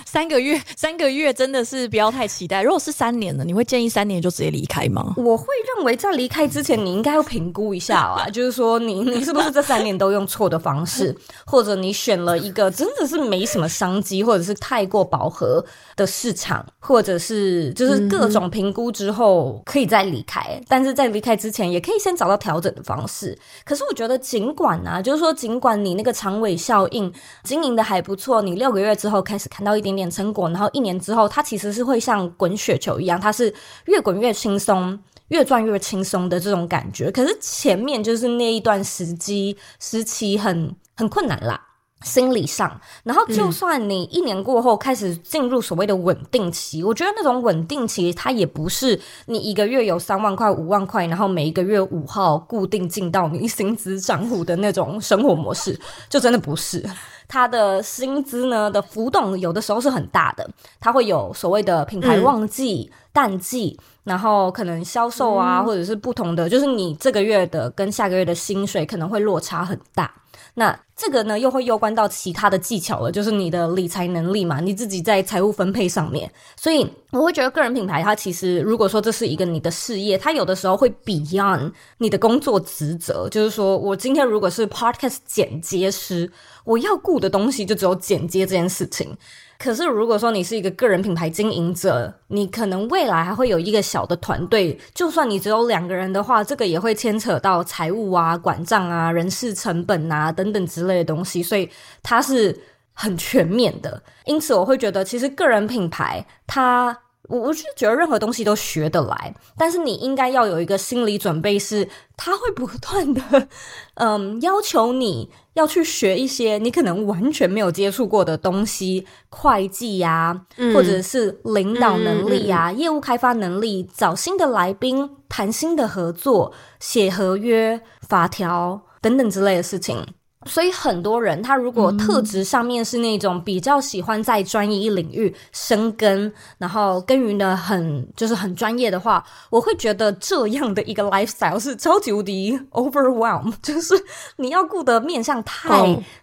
[0.06, 2.62] 三个月，三个月真的是不要太期待。
[2.62, 5.14] 如果是三年呢，你会建议三年就直接离开吗？
[5.18, 5.46] 我会
[5.76, 15.64] 认为在离开之前，你应该要评估一下啊， 就是说你你是不是这三年都用错的方式， 或者你选了一个真的是没什么商机，或者是太过饱和
[15.96, 20.62] 的市场，或者是就是各种评估之后可以再离开。
[20.68, 23.38] 但是在离开之前，也可以先找到调整的方式。
[23.64, 27.12] 可是我觉得，尽管啊，就是说尽管你那个长尾效应
[27.44, 29.77] 经营的还不错，你六个月之后开始看到。
[29.78, 33.54] 一点点成果，然后一年之后，它其实是会像滚雪球一样，它是
[33.86, 34.98] 越滚越轻松，
[35.30, 37.12] 越赚越轻松的这种感觉。
[37.12, 41.62] 可是前面就是那一段时机时期很很困难啦，
[42.04, 42.80] 心理上。
[43.04, 56.84] 然后就算你一年过后开始进入所谓的稳定期，我觉得那种稳定期它也不是你一个月有三万块、五万块，然后每一个月五号固定进到你薪资账户的那种生活模式，就真的不是。
[57.28, 70.12] 他的薪资呢的浮动有的时候是很大的，它会有所谓的品牌旺季、嗯、淡季，然后可能销售啊、嗯，或者是不同的，就是你这个月的跟下个月的薪水可能会落差很大。
[70.54, 76.32] 那这个呢，又会攸关到其他的技巧了，就是你的理财能力嘛，你自己在财务分配上面。
[76.56, 83.30] 所以我会觉得个人品牌，它其实如果说这是一个你的事业，它有的时候会 beyond 你的工作职责。
[83.30, 86.32] 就是说我今天如果是 podcast 剪接师，
[86.68, 89.18] 我要顾的东西就只有剪接这件事情。
[89.58, 94.78] 可是，如果说你是一个个人品牌经营者，你可能未来还会有一个小的团队。
[94.94, 101.68] 就算你只有两个人的话，这个也会牵扯到财务啊、管账啊、人事成本啊等等之类的东西，所以
[102.04, 102.56] 它是
[102.94, 104.04] 很全面的。
[104.26, 106.96] 因此，我会觉得其实个人品牌它，
[107.28, 113.48] 我我是觉得任何东西都学得来，但是你应该要有一个心理准备，是他会不断的，
[113.96, 115.30] 嗯，要求你。
[115.58, 130.06] 要去学一些你可能完全没有接触过的东西，会计呀、啊嗯，或者是领导能力呀、啊嗯嗯，业务开发能力，找新的来宾，谈新的合作，写合约、法条等等之类的事情。
[130.48, 143.94] 所以很多人他如果特质上面是那种比较喜欢在专一领域深耕，然后耕耘的很就是很专业的话，我会觉得这样的一个 lifestyle 是超级无敌 overwhelm， 就是
[144.38, 145.70] 你要顾的面向太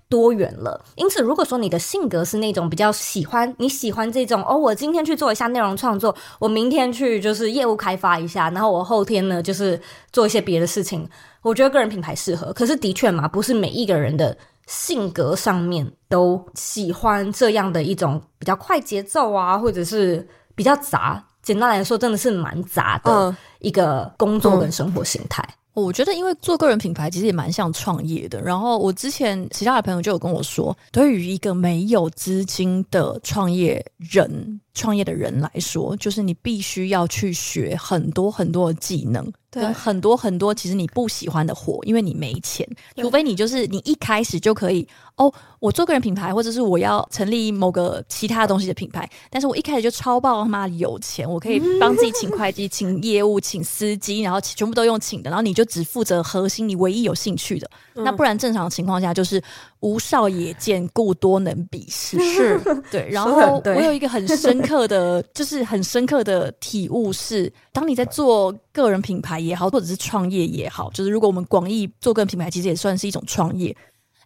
[0.08, 0.84] 多元了。
[0.96, 9.80] 因此，如果说你的性格是那种比较喜欢你喜欢这种哦，我今天去做一下内容创作，我明天去就是业务开发一下，然后我后天呢就是
[10.12, 11.08] 做一些别的事情。
[11.42, 14.36] 我觉得个人品牌适合，可是的确嘛，不是每一个人的
[14.66, 21.22] 性格上面都喜欢这样的一种比较快节奏啊，或者是比较杂。
[21.42, 25.46] 简单来说，真的是蛮杂的一个工作跟生活形态。
[25.82, 28.40] 我觉得，因为做个人品牌其实也蛮像创业的。
[28.40, 39.32] 然后我之前其他的朋友就有跟我说，对于一个没有资金的创业人、创业的人来说，就是你必须要去学很多很多的技能。
[39.54, 44.84] 跟很多很多，其实你不喜欢的活，因为你没钱，除非你就是你一开始就可以
[45.14, 57.70] 哦，我做个人品牌，或者是我要成立某个其他东西的品牌，但是我一开始就超爆他妈有钱，我可以帮自己请会计、请业务、请司机，然后全部都用请的，然后你就只负责核心，你唯一有兴趣的。
[57.92, 59.40] 那不然正常情况下就是
[59.84, 62.18] 无少也见，故多能鄙事。
[62.18, 62.58] 是，
[62.90, 63.06] 对。
[63.10, 73.76] 然后我有一个很深刻的， 就是很深刻的体悟是，当你在做个人品牌也好，或者是创业也好，就是如果我们广义做个人品牌，其实也算是一种创业。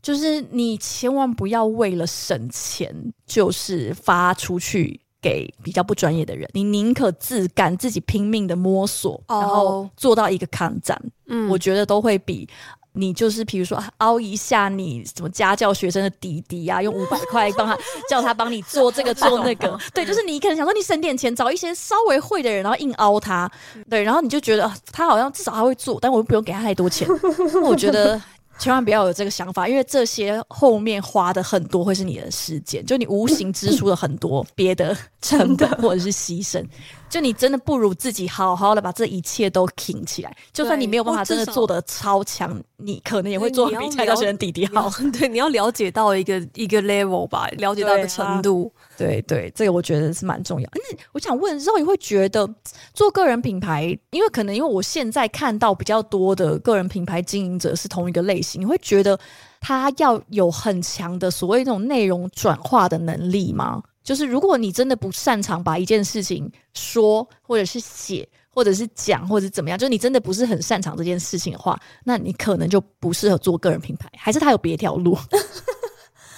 [0.01, 2.95] 就是你千万不要为了省钱，
[3.27, 6.49] 就是发出去给比较不专业的人。
[6.53, 10.97] 你宁可自干，自己拼命的摸索，然后做到一个抗战。
[11.27, 12.49] 嗯，我觉得都会比。
[12.93, 23.51] 你就是，比如说凹一下你什么家教学生的弟弟啊，用五百块帮他叫他帮你做这个做那个， 对，就是你可能想说你省点钱找一些稍微会的人，然后硬凹他，
[23.89, 27.09] 对，然后你就觉得他好像至少他会做，但我又不用给他太多钱，
[27.63, 28.21] 我觉得。
[28.61, 36.61] 千万不要有这个想法，因为这些后面花的很多会是你的时间，就你无形支出了很多别的成本或者是牺牲，
[37.09, 40.37] 就你真的不如自己好好的把这一切都挺起来。
[40.53, 44.91] 就算你没有办法真的做的超强，你可能也会做比蔡教学弟弟好。
[45.19, 48.73] 对，你要了解到一个一个 level 吧，了解到一个程度。
[48.97, 50.69] 对对，这个我觉得是蛮重要。
[50.75, 52.49] 那，我想问，肉，你会觉得
[52.93, 59.19] 做个人品牌，因为可能因为我现在看到比较多的个人品牌经营者是同一个类型，你会觉得
[59.61, 63.83] 他要有很强的所谓那种内容转化的能力吗？
[64.03, 75.17] 就是如果你真的不擅长把一件事情说，或者是写，或者是讲，或者是怎么样，就是你真的不是很擅长这件事情的话，那你可能就不适合做个人品牌，还是他有别条路？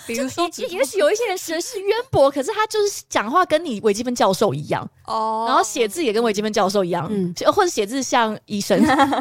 [0.07, 8.81] 比如说，也也许有一些人学识渊博，可是他就是讲话跟你微积分教授一样哦，然后写字也跟微积分教授一样，嗯，或者写字像医生，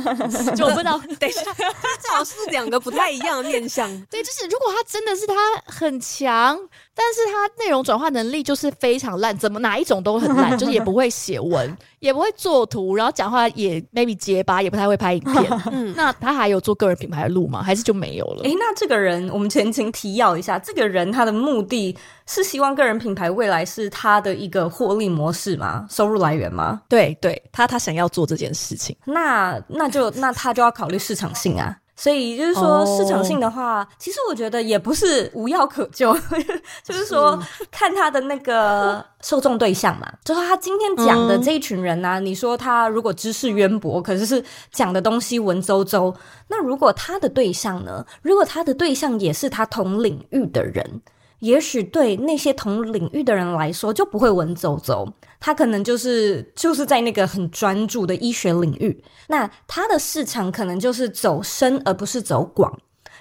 [0.56, 1.00] 就我不知道。
[1.20, 3.88] 等一下，这好像是两个不太一样的面相。
[4.06, 6.58] 对，就是如果他真的是他很强，
[7.02, 15.34] 但是他内容转化能力就是非常烂，怎么哪一种都很烂， 就是也不会写文， 也不会做图，然后讲话也 maybe 结巴，也不太会拍影片。
[15.72, 17.64] 嗯，那他还有做个人品牌的路吗？
[17.64, 18.44] 还是就没有了？
[18.44, 25.88] 诶，那这个人我们前情提要一下，这个人他的目的是希望个人品牌未来是他的一个获利模式吗？
[25.90, 26.82] 收入来源吗？
[26.90, 31.78] 对对，他他想要做这件事情，那那就那他就要考虑市场性啊。
[32.02, 33.88] 所以就是说，市场性的话，oh.
[34.00, 36.18] 其实我觉得也不是无药可救，
[36.82, 37.38] 就是说
[37.70, 46.16] 看他的那个 受众对象嘛，就是他今天讲的这一群人呢、啊，嗯、你说他如果知识渊博，可是是讲的东西文绉绉，
[46.48, 51.02] 那如果他的对象呢，如果他的对象也是他同领域的人。
[51.40, 62.78] 也许对那些同领域的人来说就不会文绉绉，他可能就是就是在那个很专注的医学领域，那他的市场可能就是走深而不是走广，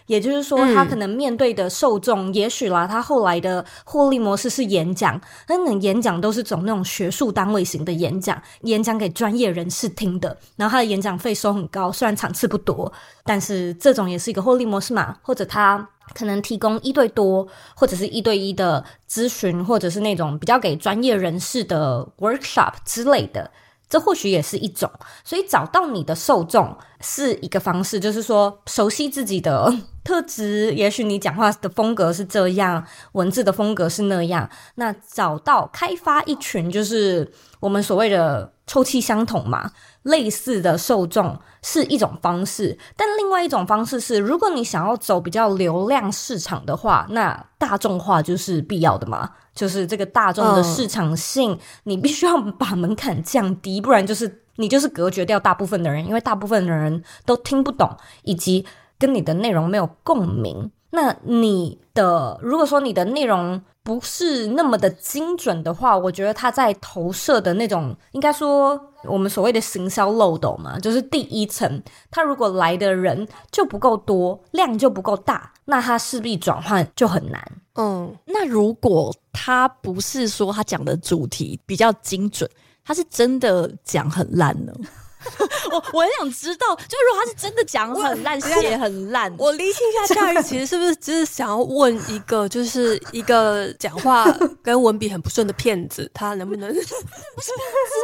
[0.08, 12.92] 也就是说他可能面对的受众，嗯、也许啦，他后来的获利模式是演讲，他可能演讲都是走那种学术单位型的演讲，演讲给专业人士听的，然后他的演讲费收很高，虽然场次不多，
[13.24, 15.88] 但是这种也是一个获利模式嘛，或者他。
[16.14, 23.50] 可能提供一对多或者是一对一的咨询，或者是那种比较给专业人士的 workshop 之类的，
[23.90, 24.90] 这或许也是一种。
[25.22, 29.70] 所以找到你的受众是一个方式，就是说熟悉自己的
[30.08, 30.72] 特质。
[30.72, 34.48] 也许你讲话的风格是这样，文字的风格是那样。
[34.76, 39.70] 那找到开发一群，就是我们所谓的臭气相同嘛。
[40.04, 49.28] 类似的受众是一种方式，但另外一种方式是，如果你想要走比较流量市场的话，那大众化就是必要的嘛。
[49.54, 58.64] 就是这个大众的市场性，你必须要把门槛降低，不然就是你就是隔绝掉大部分的人，因为大部分的人都听不懂，以及
[58.98, 60.70] 跟你的内容没有共鸣。
[60.90, 77.52] 那你的如果说你的内容不是那么的精准的话，我觉得他在投射的那种，应该说我们所谓的行销漏斗嘛，就是第一层，他如果来的人就不够多，量就不够大，那他势必转换就很难。
[77.74, 82.50] 嗯，那如果他不是说他讲的主题比较精准，
[82.82, 84.72] 他是真的讲很烂呢？
[85.72, 94.24] 我我很想知道，就是如果他是真的讲很烂，写很烂，我厘清一下，夏雨其实是不是只是想要问一个，就是一个讲话
[94.62, 96.68] 跟文笔很不顺的骗子，他能不能？
[96.68, 97.02] 不是骗子，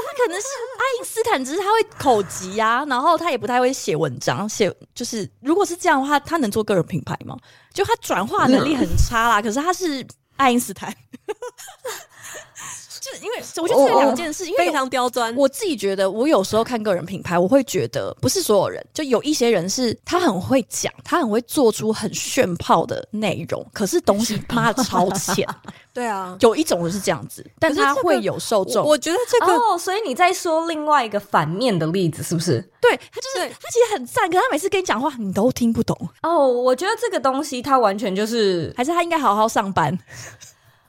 [0.07, 7.37] 他可能是爱因斯坦，只是他会口吃啊，然后他也不太会写文章，写就是如果是这样的话，他能做个人品牌吗？
[7.73, 10.07] 就他转化能力很差啦，可是他是
[10.37, 10.95] 爱因斯坦。
[13.05, 15.35] 就是因为我觉得这两件事，因为非常刁钻。
[15.37, 25.47] 我自己觉得，我有时候看个人品牌，我会觉得不是所有人，就有一些人是他很会讲，他很会做出很炫炮的内容，可是东西妈的超浅。
[25.93, 28.85] 对啊，有一种人是这样子，但他会有受众。
[28.85, 32.61] 我觉得这个哦，所以你在说另外一个反面的例子是不是？
[32.81, 35.97] 对，他就是他其实很赞，可是他每次跟你讲话，你都听不懂。
[36.23, 39.97] 哦，我觉得这个东西他完全就是，还是他应该好好上班。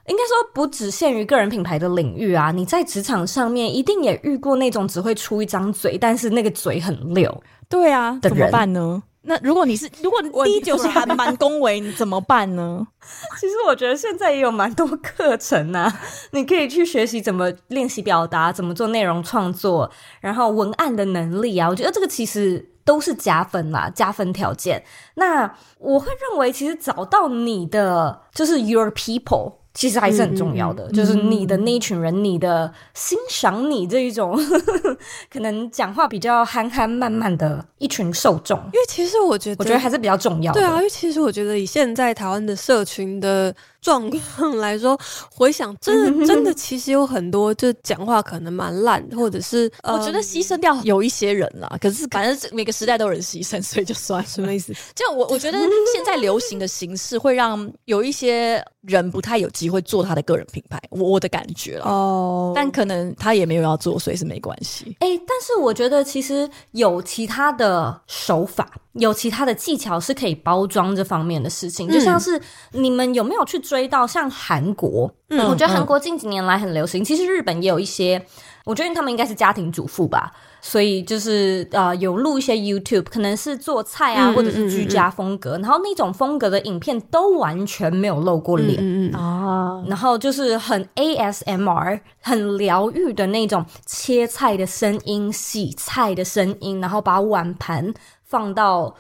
[0.08, 7.44] 应该说不只限于个人品牌的领域啊，你在职场上面一定也遇过那种只会出一张嘴，但是那个嘴很溜。
[7.68, 9.02] 对啊，怎么办呢？
[9.28, 12.86] 那如果你是，如果你第一就是还蛮恭维，你怎么办呢？
[13.42, 15.92] 其实我觉得现在也有蛮多课程啊，
[16.30, 19.90] 你可以去学习怎么练习表达，怎么做内容创作，
[20.22, 24.84] 然后文案的能力啊，我觉得这个其实都是加分啦，加分条件。
[25.16, 29.54] 那我会认为，其实找到你的就是 your people。
[29.76, 34.98] 其实还是很重要的，嗯、就是你的那一群人，嗯、你的欣赏你这一种，呵 呵
[35.30, 38.58] 可能讲话比较憨憨慢慢的一群受众。
[38.74, 40.62] 因为其实我觉得，我觉得还是比较重要的。
[40.62, 43.54] 对啊，因为其实我觉得以现在台湾的社群的
[43.86, 45.00] 状况来说，
[45.32, 51.72] 回想真的真的，其实有很多就讲话可能蛮烂，或者是我觉得牺牲掉有一些人啦。
[51.80, 54.74] 可是反正每个时代都有人牺牲，所以就算什么意思？
[54.96, 55.60] 就我我觉得
[55.94, 62.54] 现在流行的形式会让有一些人不太有机会做他的个人品牌，我我的感觉了哦。
[62.56, 64.98] 但可能他也没有要做，所以是没关系。
[65.00, 71.90] 哎、欸，但是我觉得其实有其他的手法，有其他的技巧是可以包装这方面的事情。
[71.90, 72.42] 嗯、就像是
[72.72, 75.14] 你们有没有去追到像韩国？
[75.30, 77.02] 嗯，我觉得韩国近几年来很流行。
[77.02, 78.26] 嗯、其实日本也有一些，
[78.64, 80.32] 我觉得他们应该是家庭主妇吧。
[80.62, 97.94] 所以就是呃，有录一些 YouTube，可能是做菜啊，或者是居家风格，嗯嗯嗯嗯，然后那种风格的影片都完全没有露过脸，嗯嗯嗯，然后就是很 ASMR，很疗愈的那种切菜的声音、洗菜的声音，然后把碗盘
[98.26, 98.94] 放到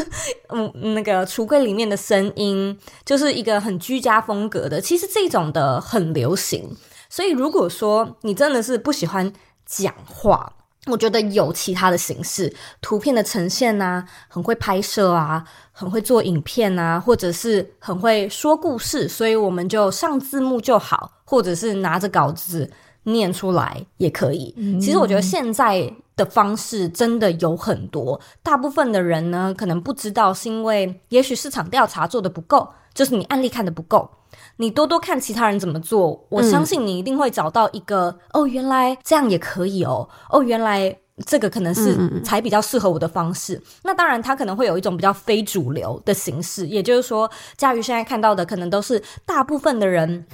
[0.50, 4.80] 嗯那个橱柜里面的声音，就是一个很居家风格的。
[4.80, 6.76] 其实这种的很流行，
[7.08, 9.32] 所以如果说你真的是不喜欢
[9.64, 10.52] 讲话，
[10.86, 22.68] 我觉得有其他的形式，图片的呈现啊，很会拍摄啊，很会做影片啊，或者是很会说故事，所以我们就上字幕就好，或者是拿着稿子
[23.04, 24.54] 念出来也可以。
[24.56, 34.08] 嗯、其实我觉得现在的方式真的有很多，大部分的人呢可能不知道，是因为也许市场调查做得不够，就是你案例看得不够。
[34.56, 40.94] 你多多看其他人怎么做，我相信你一定会找到一个、嗯、哦，原来这样也可以哦，哦，原来
[41.26, 43.60] 这个可能是才比较适合我的方式。
[43.82, 50.26] 那当然，它可能会有一种比较非主流的形式，也就是说，佳瑜现在看到的可能都是大部分的人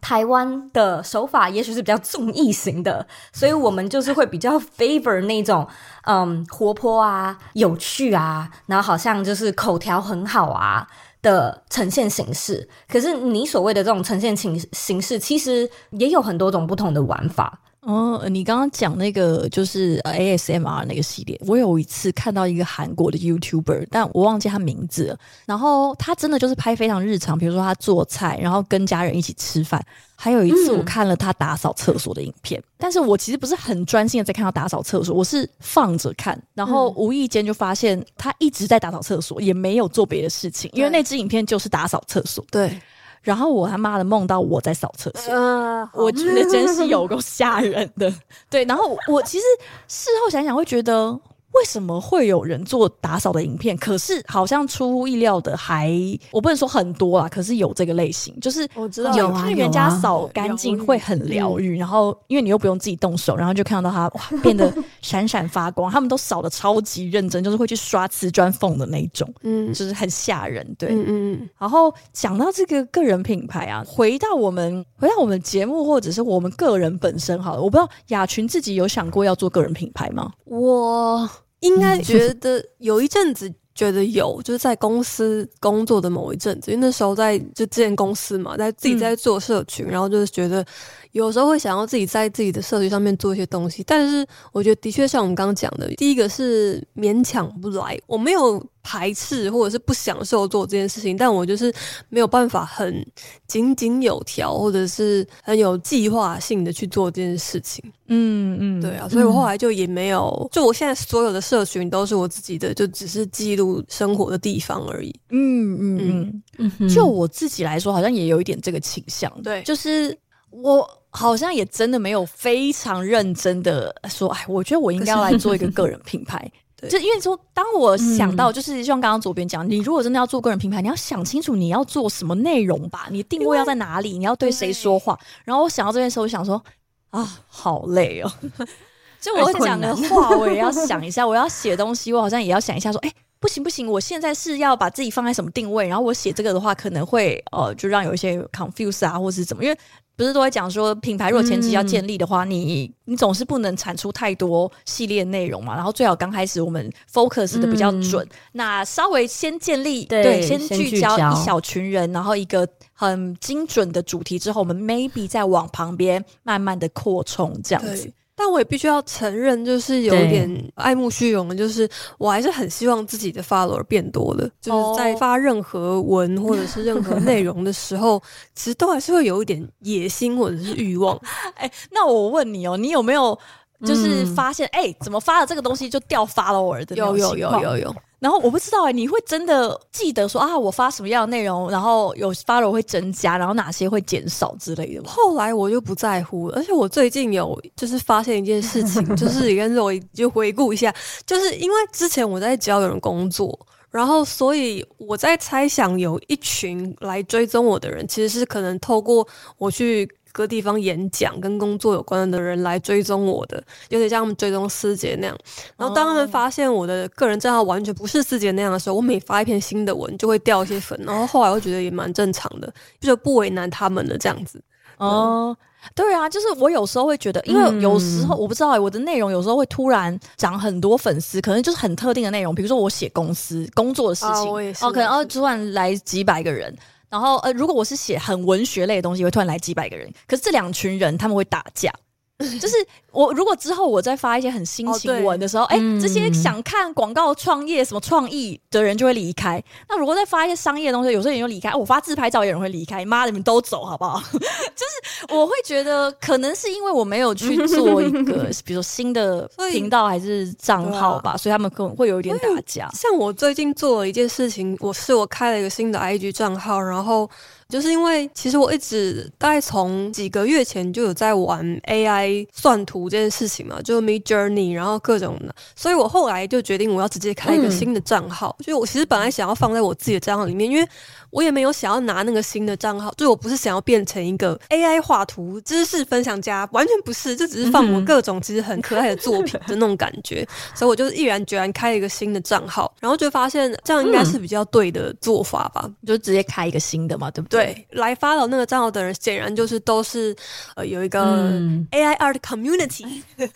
[0.00, 5.66] 台湾的手法，也许是比较综艺型的，所以我们就是会比较 favor 那种
[6.04, 10.86] 嗯活泼啊、有趣啊，然后好像就是口条很好啊。
[11.22, 17.60] 的呈现形式，可是你所谓的这种呈现形形式，其实也有很多种不同的玩法。
[17.82, 25.18] 哦，你刚刚讲那个就是 ASMR 那个系列，我有一次看到一个韩国的 YouTuber，但我忘记他名字了。
[25.46, 29.82] 然后他真的就是拍非常日常，比如说他做菜，然后跟家人一起吃饭。
[30.14, 42.44] 还有一次我看了他打扫厕所的影片，嗯、但是我其实不是很专心的在看他打扫厕所，我是放着看，然后无意间就发现他一直在打扫厕所，也没有做别的事情，因为那支影片就是打扫厕所。
[42.50, 42.78] 对。
[43.22, 48.12] 然后我他妈的梦到我在扫厕所，呃、我觉得真是有够吓人的。
[48.48, 49.44] 对，然后我其实
[49.88, 51.18] 事后想想会觉得，
[51.52, 53.76] 为什么会有人做打扫的影片？
[53.76, 64.72] 可是好像出乎意料的还，还我不能说很多啊，可是有这个类型，就是我知道有看人家扫干净会很疗愈，然后因为你又不用自己动手，然后就看到它哇 变得
[65.02, 65.90] 闪闪发光。
[65.90, 71.48] 他们都扫的超级认真，就是会去刷瓷砖缝的那一种，嗯，就是很吓人，对，嗯嗯。
[71.58, 80.32] 然后讲到这个个人品牌啊，回到我们回到我们节目或者是我们个人本身好了，我不知道雅群自己有想过要做个人品牌吗？
[80.44, 81.28] 我。
[81.60, 90.64] 应该觉得有一阵子觉得有，就是在公司工作的某一阵子，因为那时候在就之前公司嘛，在自己在做社群，然后就是觉得
[91.12, 98.62] 有时候会想要自己在自己的社群上面做一些东西，但是我觉得的确像我们刚刚讲的，第一个是勉强不来，我没有。
[98.90, 101.72] 排斥或者是不享受做这件事情，但我就是
[102.08, 103.06] 没有办法很
[103.46, 107.80] 井井有条，或者是很有计划性的去做这件事情。
[108.08, 115.14] 嗯嗯，对啊，所以我后来就也没有，就我现在所有的社群都是我自己的，就只是记录生活的地方而已。
[115.28, 119.32] 嗯嗯嗯嗯，就我自己来说，好像也有一点这个倾向。
[119.44, 120.18] 对，就是
[120.50, 126.50] 我好像也真的没有非常认真的说，哎，我觉得我应该要来做一个个人品牌。
[126.88, 135.18] 就因为说，当我想到，就是像刚刚左边讲，你如果真的要做个人品牌，你要想清楚你要做什么内容吧，你定位要在哪里，你要对谁说话。
[135.44, 136.62] 然后我想到这件事，我想说
[137.10, 138.32] 啊，好累哦。
[139.20, 142.90] 就我讲的话，我也要想一下；我要写东西，我好像也要想一下。
[142.90, 145.86] 说，哎，不行不行，我现在是要把自己放在什么定位？
[145.86, 149.62] 然后我写这个的话，可能会呃，就让有一些 confuse 啊，或是怎么？
[149.62, 149.78] 因为
[150.20, 155.74] 不是都在讲说，品牌如果前期要建立的话，嗯、你你总是不能产出太多系列内容嘛。
[155.74, 168.12] 然后最好刚开始我们 focus 的比较准，嗯、那稍微先建立对，对，先聚焦一小群人，然后一个很精准的主题之后，我们 maybe 再往旁边慢慢的扩充这样子。
[168.42, 171.86] 但我也必须要承认，就是有点爱慕虚荣，就是
[172.16, 178.18] 我还是很希望自己的 follower 变多的，就是在发任何文或者是任何内容的时候，
[178.56, 181.14] 其实都还是会有一点野心或者是欲望。
[181.56, 183.38] 哎、欸，那我问你哦，你有没有
[183.84, 186.96] 就是发现，哎、怎么发了这个东西就掉 follower 的？
[186.96, 187.94] 有有有有有。
[188.18, 195.08] 然后我不知道哎、欸，你会真的记得说啊，我发什么样的内容，然后有 follow 会增加，然后哪些会减少之类的吗？
[195.10, 203.58] 后来我就不在乎了，而且我最近有就是发现一件事情， 就是跟着我就回顾一下，就是因为之前我在教人工作，
[203.90, 209.26] 然后所以我在猜想有一群来追踪我的人，其实是可能透过
[209.56, 210.06] 我去。
[210.32, 215.36] 各地方演讲跟工作有关的人来追踪我的，有点像他们追踪师姐那样。
[215.76, 220.98] 然后当他们发现我的个人账号完全不是思杰那样的时候，我每发一篇新的文就会掉一些粉。
[221.04, 224.62] 然后后来我觉得也蛮正常的，就不为难他们的这样子。
[224.98, 225.56] 哦，
[225.94, 236.76] 对啊，就是我有时候会觉得，因为有时候我不知道、欸、我的内容有时候会突然涨很多粉丝，可能就是很特定的内容，比如说我写公司工作的事情，哦，我也是哦，可能哦突然来几百个人。
[237.10, 240.10] 然后呃，如果我是写很文学类的东西，会突然来几百个人。
[240.26, 241.92] 可是这两群人他们会打架，
[242.58, 242.76] 就是
[243.12, 249.62] 我如果之后我再发一些很心情文的时候，哎、哦，这些想看广告创业什么创意的人就会离开。
[249.88, 251.74] 那如果再发一些商业的东西，有时候人就离开。
[251.74, 253.04] 我发自拍照，有人会离开。
[253.04, 254.22] 妈的，你们都走好不好？
[254.32, 262.88] 就是我会觉得，可能是因为我没有去做一个，比如说新的频道还是账号吧，所以他们可能会有一点打架。
[262.94, 267.28] 像我最近做了一件事情，我是我开了一个新的 IG 账号，然后。
[267.70, 278.56] 就是因为其实我一直大概从几个月前就有在玩 AI 算图这件事情嘛，就 Midjourney，然后各种的，所以我后来就决定我要直接开一个新的账号。
[278.60, 280.86] 就我其实本来想要放在我自己的账号里面，因为
[281.30, 290.46] 我也没有想要拿那个新的账号，就我不是想要变成一个 AI 画图知识分享家，完全不是，这只是放我各种其实很可爱的作品的那种感觉。
[290.74, 297.64] 所以我就毅然决然开了一个新的账号，然后就发现这样应该是比较对的做法吧，就直接开一个新的嘛，对不对？
[297.66, 300.34] 对，来 follow 那个账号的人，显然就是都是
[300.74, 301.52] 呃有一个
[301.92, 303.06] AI art community，
[303.38, 303.48] 嗯、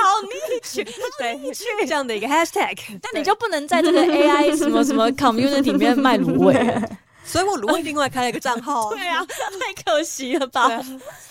[0.00, 0.22] 好
[0.60, 0.84] niche，
[1.18, 6.52] 对，这样的一个 hashtag， 但你就不能在这个 AI 什么什么 community 里面卖卤味。
[7.24, 10.68] 所以我如果另外开了一个账号、啊， 对啊，太可惜了吧？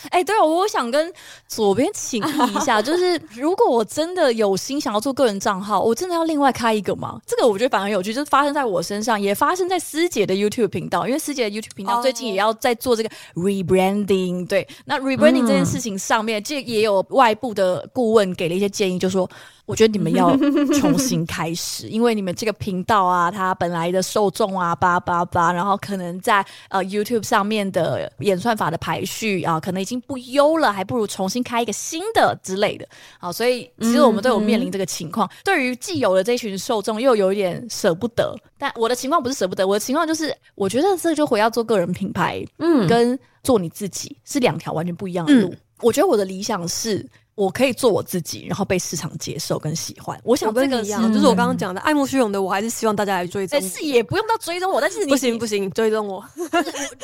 [0.10, 1.14] 哎、欸，对啊，我想跟
[1.48, 7.20] 左边请问一下， 就是如果我真的有心想要做个人账号，我真的要另外开一个吗？
[7.28, 14.50] 这个我觉得反而有趣，就是发生在我身上，也发生在师姐的 YouTube 频道，因为师姐的 YouTube 频道最近也要在做这个 rebranding、oh.。
[14.50, 19.30] 对，那 rebranding 这件事情上面，这、嗯、也有外部的顾问给了一些建议，就说。
[19.66, 20.36] 我觉得你们要
[20.80, 32.88] 重新开始，因为你们这个频道啊，它本来的受众啊，叭叭叭，然后可能在呃 YouTube 上面的演算法的排序啊，可能已经不优了，还不如重新开一个新的之类的。
[33.20, 38.36] 好，所以其实我们都有面临这个情况，嗯嗯、对于既有的这群受众又有一点舍不得。
[38.58, 45.48] 但我的情况不是舍不得，我的情况就是我觉得这就回到做个人品牌，嗯，跟做你自己是两条完全不一样的路。
[45.50, 47.08] 嗯、我觉得我的理想是。
[47.42, 50.16] 我可以做我自己，然后被市场接受跟喜欢。
[50.24, 53.60] 我想这个一样，就是我刚刚讲的爱慕虚荣的，我还是希望大家来追踪。
[53.60, 56.24] 但是也不用到追踪我，但是你不行不行，追踪我。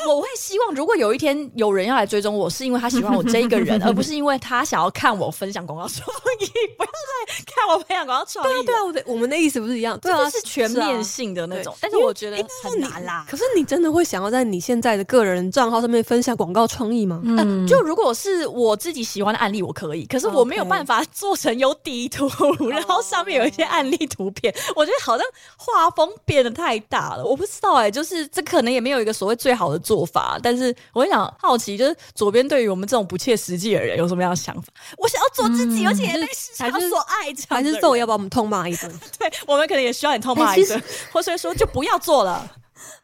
[0.06, 6.08] 我 我会希望，如果有一天有人要来追踪我，是因为他喜欢我这一个人， 而不是因为他想要看我分享广告创
[6.40, 6.46] 意。
[6.78, 8.50] 不要再看我分享广告创意。
[8.52, 9.98] 对啊，对啊，我的我们的意思不是一样？
[10.00, 11.74] 对啊，是全面性的那种。
[11.82, 13.26] 但是我觉得很难啦。
[13.28, 17.22] 可是你真的会想要在你现在的个人账号上面分享广告创意吗？
[17.24, 20.06] 嗯，就如果是我自己喜欢的案例，我可以。
[20.06, 20.98] 可是我没有办法。
[21.12, 22.28] 做成有底图，
[22.70, 25.26] 然后上面有一些案例图片，我觉得好像
[25.58, 27.26] 画风变得太大了。
[27.26, 30.40] 我不知道哎、欸，就是这可能也没有一个所谓最好的做法。
[30.44, 34.72] 但是我很想好奇，就是左边对于我们这种不切实际的人有什么样的想法？
[34.98, 38.92] 我想要做自己，嗯、而且也被市场所爱着，还是揍要把我们痛骂一顿？
[39.18, 42.50] 对，我们可能也需要你痛骂一顿，欸、或者说就不要做了。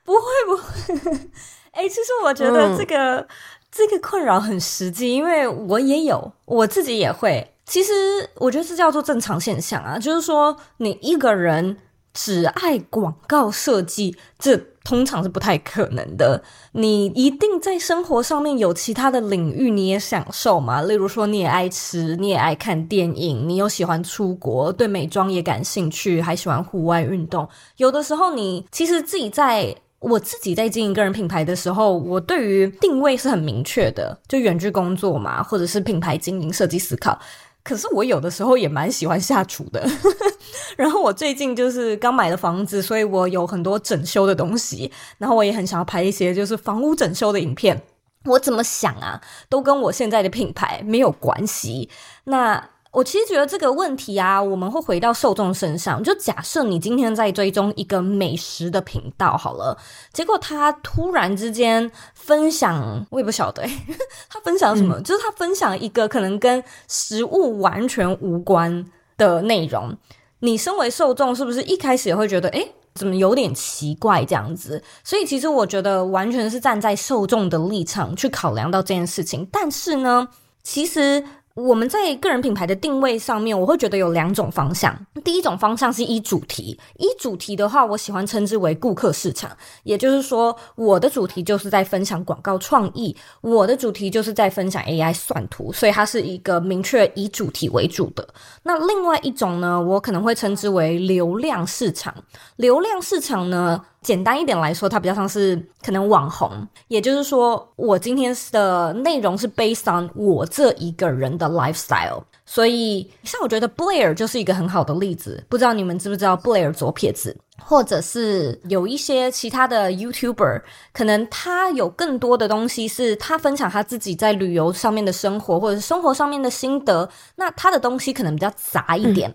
[0.03, 1.11] 不 会不会，
[1.71, 3.27] 哎、欸，其实我觉得这个、嗯、
[3.75, 7.49] 这个困扰很实际，因为我也有，我自己也会。
[7.65, 7.91] 其实
[8.35, 11.77] 我觉得这叫做正常现象啊，就是说你一个人
[12.13, 16.43] 只爱广告设计，这通常是不太可能的。
[16.73, 27.47] 你一定在生活上面有其他的领域你也享受嘛，例如说你也爱吃，你也爱看电影，你又喜欢出国，对美妆也感兴趣，还喜欢户外运动。
[27.77, 29.73] 有的时候你其实自己在，
[30.03, 37.17] 我自己在经营个人品牌的时候，我对于定位是很明确的，就远距工作嘛，或者是品牌经营、设计思考。
[37.63, 39.87] 可是我有的时候也蛮喜欢下厨的，
[40.75, 47.81] 然后我最近就是刚买了房子，所以我有很多整修的东西，然后我也很想要拍一些就是房屋整修的影片。
[48.25, 51.89] 我怎么想啊，都跟我现在的品牌没有关系。
[52.25, 52.72] 那。
[52.93, 56.01] 我其实觉得这个问题啊，我们会回到受众身上。
[56.03, 59.75] 就假设你今天在追踪一个美食的频道好了，
[60.13, 63.63] 结果他突然之间分享，我也不晓得，
[64.29, 64.99] 他分享什么？
[64.99, 68.85] 嗯、就是他分享一个可能跟食物完全无关
[69.17, 69.97] 的内容。
[70.41, 74.83] 你身为受众，是不是一开始也会觉得，诶，怎么有点奇怪这样子？
[75.03, 79.47] 所以其实我觉得完全是站在受众的立场去考量到这件事情。
[79.51, 80.27] 但是呢，
[80.61, 81.23] 其实。
[81.55, 85.05] 我们在个人品牌的定位上面，我会觉得有两种方向。
[85.23, 98.27] 第一种方向是依主题，依主题的话，我喜欢称之为顾客市场，也就是说，我的主题就是在分享广告创意，我的主题就是在分享 AI 算图，所以它是一个明确以主题为主的。
[98.63, 102.11] 那另外一种呢，我可能会称之为流量市场。
[102.55, 106.51] 流量市场呢，简单一点来说，它比较像是可能网红，
[106.89, 115.43] 也就是说，我今天的内容是 based on 我这一个人的 lifestyle，所以像我觉得 Blair 就是一个很好的例子。
[115.49, 129.33] 不知道你们知不知道 Blair 左撇子，或者是有一些其他的 YouTuber，可能他有更多的东西是他分享他自己在旅游上面的生活，或者是生活上面的心得，那他的东西可能比较杂一点。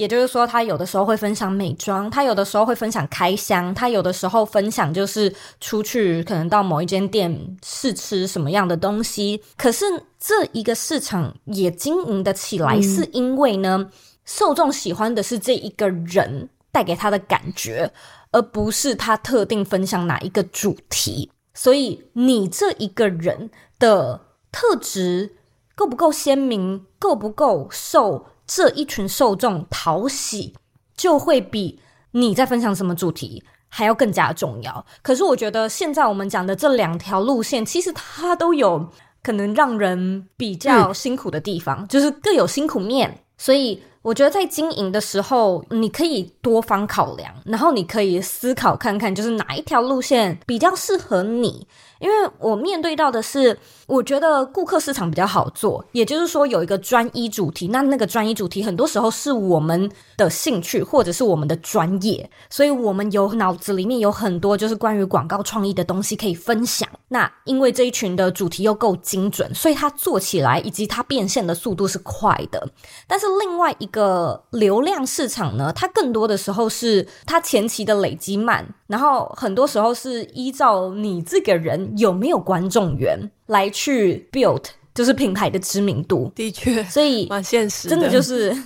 [0.00, 5.30] 也就是说，他有的时候会分享美妆，他有的时候会分享开箱，他有的时候分享就是
[5.60, 9.42] 出去可能到某一间店试吃什么样的东西。
[9.58, 9.84] 可是
[10.18, 13.90] 这一个市场也经营得起来，是因为呢，嗯、
[14.24, 17.92] 受众喜欢的是这一个人带给他的感觉，
[18.30, 21.30] 而不是他特定分享哪一个主题。
[21.52, 25.36] 所以你这一个人的特质
[25.74, 30.52] 够不够鲜明，够不够受这一群受众讨喜，
[30.96, 31.80] 就会比
[32.10, 34.84] 你在分享什么主题还要更加重要。
[35.02, 38.90] 可是我觉得现在我们讲的这两条路线，其实它都有
[39.22, 43.16] 可能让人比较辛苦的地方，嗯、就是各有辛苦面。
[43.38, 51.66] 所以我觉得在经营的时候，你可以多方考量，然后你可以思考看看，就是哪一条路线比较适合你。
[51.98, 66.88] 因为我面对到的是，我觉得顾客市场比较好做，也就是说有一个专一主题，那那个专一主题很多时候是我们的兴趣或者是我们的专业，所以我们有脑子里面有很多就是关于广告创意的东西可以分享。
[67.08, 72.66] 那因为这一群的主题又够精准，所以它做起来以及它变现的速度是快的。
[73.06, 81.90] 但是另外一个流量市场呢，它更多的时候是它前期的累积慢，然后很多时候是依照你这个人。
[81.96, 84.64] 有没有观众缘来去 build
[84.94, 86.30] 就是品牌的知名度？
[86.34, 88.56] 的确，所以蛮现实的，真的就是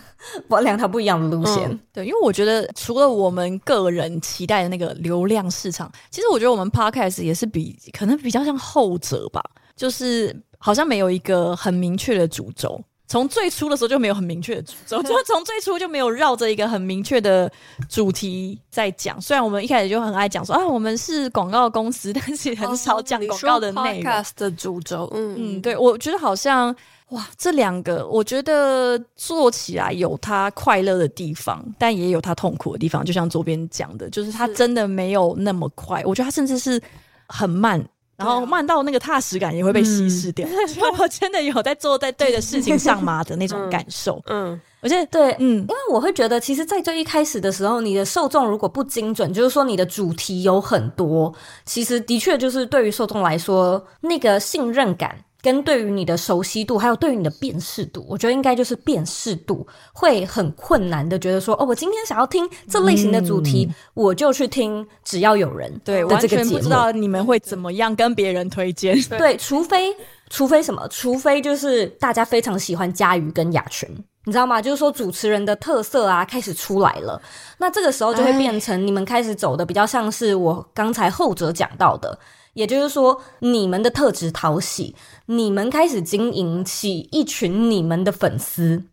[0.49, 1.69] 我两条不一样的路线。
[1.71, 1.81] 嗯。
[1.93, 9.43] 对，因为我觉得除了我们个人期待的那个流量市场，其实我觉得我们 podcast 也是比可能比较像后者吧，
[9.75, 12.81] 就是好像没有一个很明确的主轴。
[13.07, 17.51] 从最初的时候就没有很明确的主轴，就从最初就没有绕着一个很明确的
[17.89, 19.21] 主题在讲。
[19.21, 24.13] 虽然我们一开始就很爱讲说啊，我们是广告公司，但是很少讲广告的内容。
[24.13, 26.75] Podcast 的主轴，嗯嗯，对，我觉得好像
[27.11, 33.05] 哇，这两个我觉得做起来有它快乐的地方，但也有它痛苦的地方。
[33.05, 36.81] 就像左边讲的，就是它真的没有那么快，我觉得它甚至是
[37.29, 37.87] 很慢。
[38.17, 40.47] 然后慢到那个踏实感也会被稀释掉，
[40.99, 44.23] 我真的有在做在对的事情上吗的那种感受。
[44.27, 51.35] 嗯，嗯而且对，嗯，因为我会觉得，其实，在最一开始的时候，你的受众如果不精准，就是说你的主题有很多，
[51.65, 55.17] 其实的确就是对于受众来说，那个信任感。
[55.45, 61.19] 跟对于你的熟悉度，还有对于你的辨识度，我觉得应该就是辨识度会很困难的。
[61.19, 64.85] 觉得说，哦，我今天想要听这类型的主题，嗯、我就去听。
[65.05, 68.99] 只要有人对，完全不知道你们会怎么样跟别人推荐。
[69.03, 69.95] 对，除非
[70.31, 73.87] 除非什么，除非就是大家非常喜欢嘉瑜跟雅群，
[74.25, 74.61] 你知道吗？
[74.61, 77.21] 就是说主持人的特色啊开始出来了，
[77.59, 82.19] 那这个时候就会变成你们开始走的比较像是我刚才后者讲到的。
[82.55, 84.95] 也就是说，你们的特质讨喜，
[85.27, 88.85] 你们开始经营起一群你们的粉丝。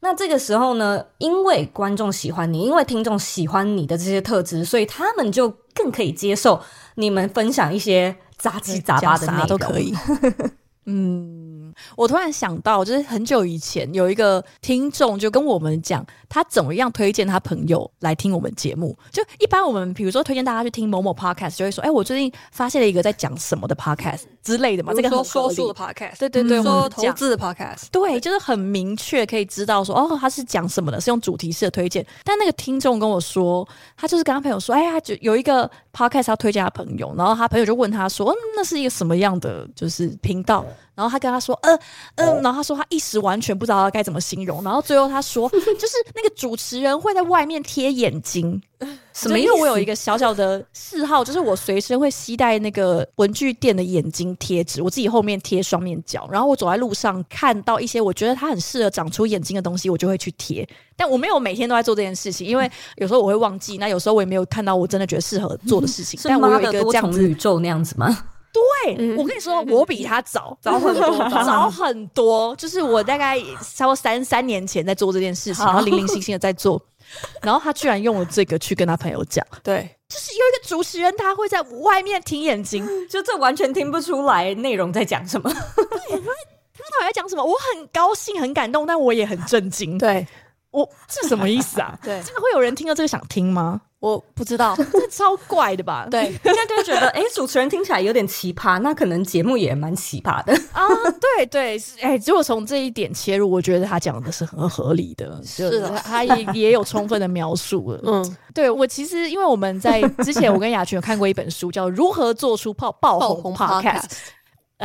[0.00, 6.58] 那这个时候呢，因为观众喜欢你，因为听众喜欢你的这些特质，所以他们就更可以接受
[6.94, 9.94] 你们分享一些杂七杂八的内容都可以。
[10.86, 11.69] 嗯。
[11.96, 18.96] 我突然想到，就是很久以前有一个听众就跟我们讲，他怎么样推荐他朋友来听我们节目。
[19.10, 24.92] 就一般我们比如说推荐大家去听某某 podcast，就会说，哎，我最近发现了一个在讲什么的 podcast 之类的嘛。
[24.94, 32.04] 这个说说书的 podcast，对对对，嗯、说投资的 podcast，对，就是很明确可以知道说，哦，他是讲什么的，是用主题式的推荐。
[32.24, 33.66] 但那个听众跟我说，
[33.96, 40.64] 他就是跟他朋友说，哎呀，就有一个 podcast 要推荐他朋友，然后他朋友就问他说，嗯，那是一个什么样的就是频道？
[41.00, 41.74] 然后他跟他说，呃，
[42.16, 44.62] 嗯、呃，然后他说他一时完全不知道该怎么形容。
[44.62, 48.60] 然后最后他说， 就是那个主持人会在外面贴眼睛，
[49.14, 49.38] 什么？
[49.38, 56.28] 因为我有一个小小的嗜好，就是我随身会携带那个文具店的眼睛贴纸，我自己后面贴双面胶。
[56.30, 60.68] 然后我走在路上看到一些我觉得它很适合长出眼睛的东西，我就会去贴。
[60.96, 63.78] 但我没有每天都在做这件事情，因为有时候我会忘记。
[63.78, 66.20] 那有时候我也没有看到我真的觉得适合做的事情。
[66.28, 68.14] 但我有一个这样子宇宙那样子吗？
[68.52, 72.54] 对，嗯、我跟你说，我比他早 早很多， 早很多。
[72.56, 73.38] 就是我大概
[73.74, 76.80] 差不多三三年前在做这件事情，好然后零零星星的在做，
[77.42, 79.46] 然后他居然用了这个去跟他朋友讲。
[79.62, 85.48] 对，就是有一个主持人，他会在外面听眼睛，就这完全听不出来内容在讲什么。
[85.50, 87.44] 对，他到底在讲什么？
[87.44, 89.96] 我很高兴，很感动，但我也很震惊。
[89.96, 90.26] 对，
[90.72, 91.96] 我这什么意思啊？
[92.02, 93.80] 对，真的会有人听到这个想听吗？
[94.00, 96.08] 我不知道， 这超怪的吧？
[96.10, 100.88] 对，现在就会觉得，哎、欸，主持人听起来有点奇葩，那可能节目也蛮奇葩的啊。
[101.36, 108.00] 对对，哎、欸，如果从这一点切入，我觉得他讲的是很合理的，是的，他也也有充分的描述了。
[108.08, 114.04] 嗯，对我其实，因为我们在之前，我跟雅群有看过一本书，叫《如何做出爆爆红 Podcast》。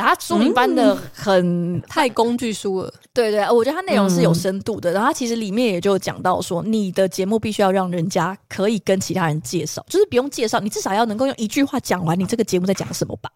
[0.02, 4.92] 他书名翻的很、嗯、太工具书了，对对，我觉得他内容是有深度的。
[4.92, 13.30] 嗯、然后他其实里面也就讲到说，你的节目必须要让人家可以跟其他人介绍，就是不用介绍，你至少要能够用一句话讲完你这个节目在讲什么吧。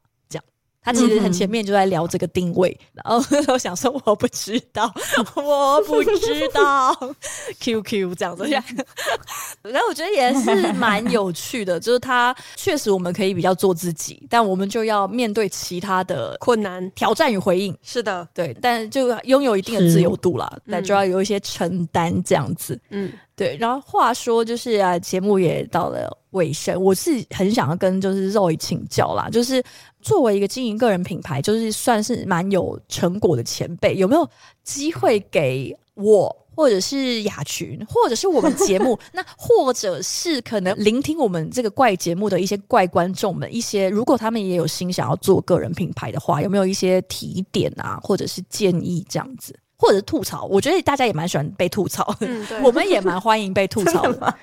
[0.89, 4.91] 他其实很前面就在聊这个定位，嗯、然后我想说我不知道，
[5.37, 6.91] 我不知道，
[7.61, 8.43] QQ 这样子，
[9.61, 17.77] 然后我觉得也是蛮有趣的，就是他确实我们可以比较做自己，但我们就要面对其他的困难、挑战与回应。
[17.83, 22.79] 是的，对，但就拥有一定的自由度啦，但就要有一些承担这样子。
[22.89, 23.11] 嗯。
[23.39, 29.63] 对，然后话说就是啊，节目也到了尾声，我是很想要跟就是 Zoe 请教啦，就是
[30.01, 34.29] 作为一个经营个人品牌，就是算是蛮有成果的前辈，有没有
[34.61, 49.55] 机会给我，或者是雅群，或者是我们节目， 那或者是可能聆听我们这个怪节目的一些怪观众们，一些如果他们也有心想要做个人品牌的话，有没有一些提点啊，或者是建议这样子？
[49.79, 52.03] 或者是吐槽，我觉得大家也蛮喜欢被吐槽。
[52.19, 54.13] 的， 嗯、我们也蛮欢迎被吐槽的。
[54.19, 54.35] 的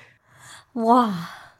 [0.83, 1.13] 哇，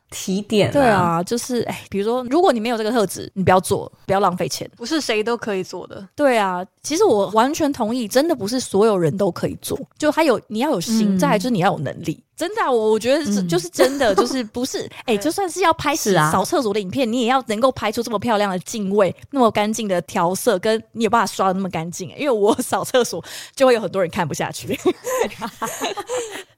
[0.10, 6.08] 提点、啊，对啊，就是哎，比如说，如果你没有这个特质，你不要做，不要浪费钱，不是谁都可以做的。
[6.16, 12.24] 对啊，其实我完全同意，真的不是所有人都可以做，就还有你要有心，再来就是你要有能力。
[12.38, 22.10] 真的、啊，我我觉得是、嗯、就是真的，就是不是 哎、欸，就算是要拍洗扫厕所的影片，你也要能够拍出这么漂亮的镜位，那么干净的调色，跟你有办法刷的那么干净。
[22.16, 23.24] 因为我扫厕所
[23.56, 24.80] 就会有很多人看不下去。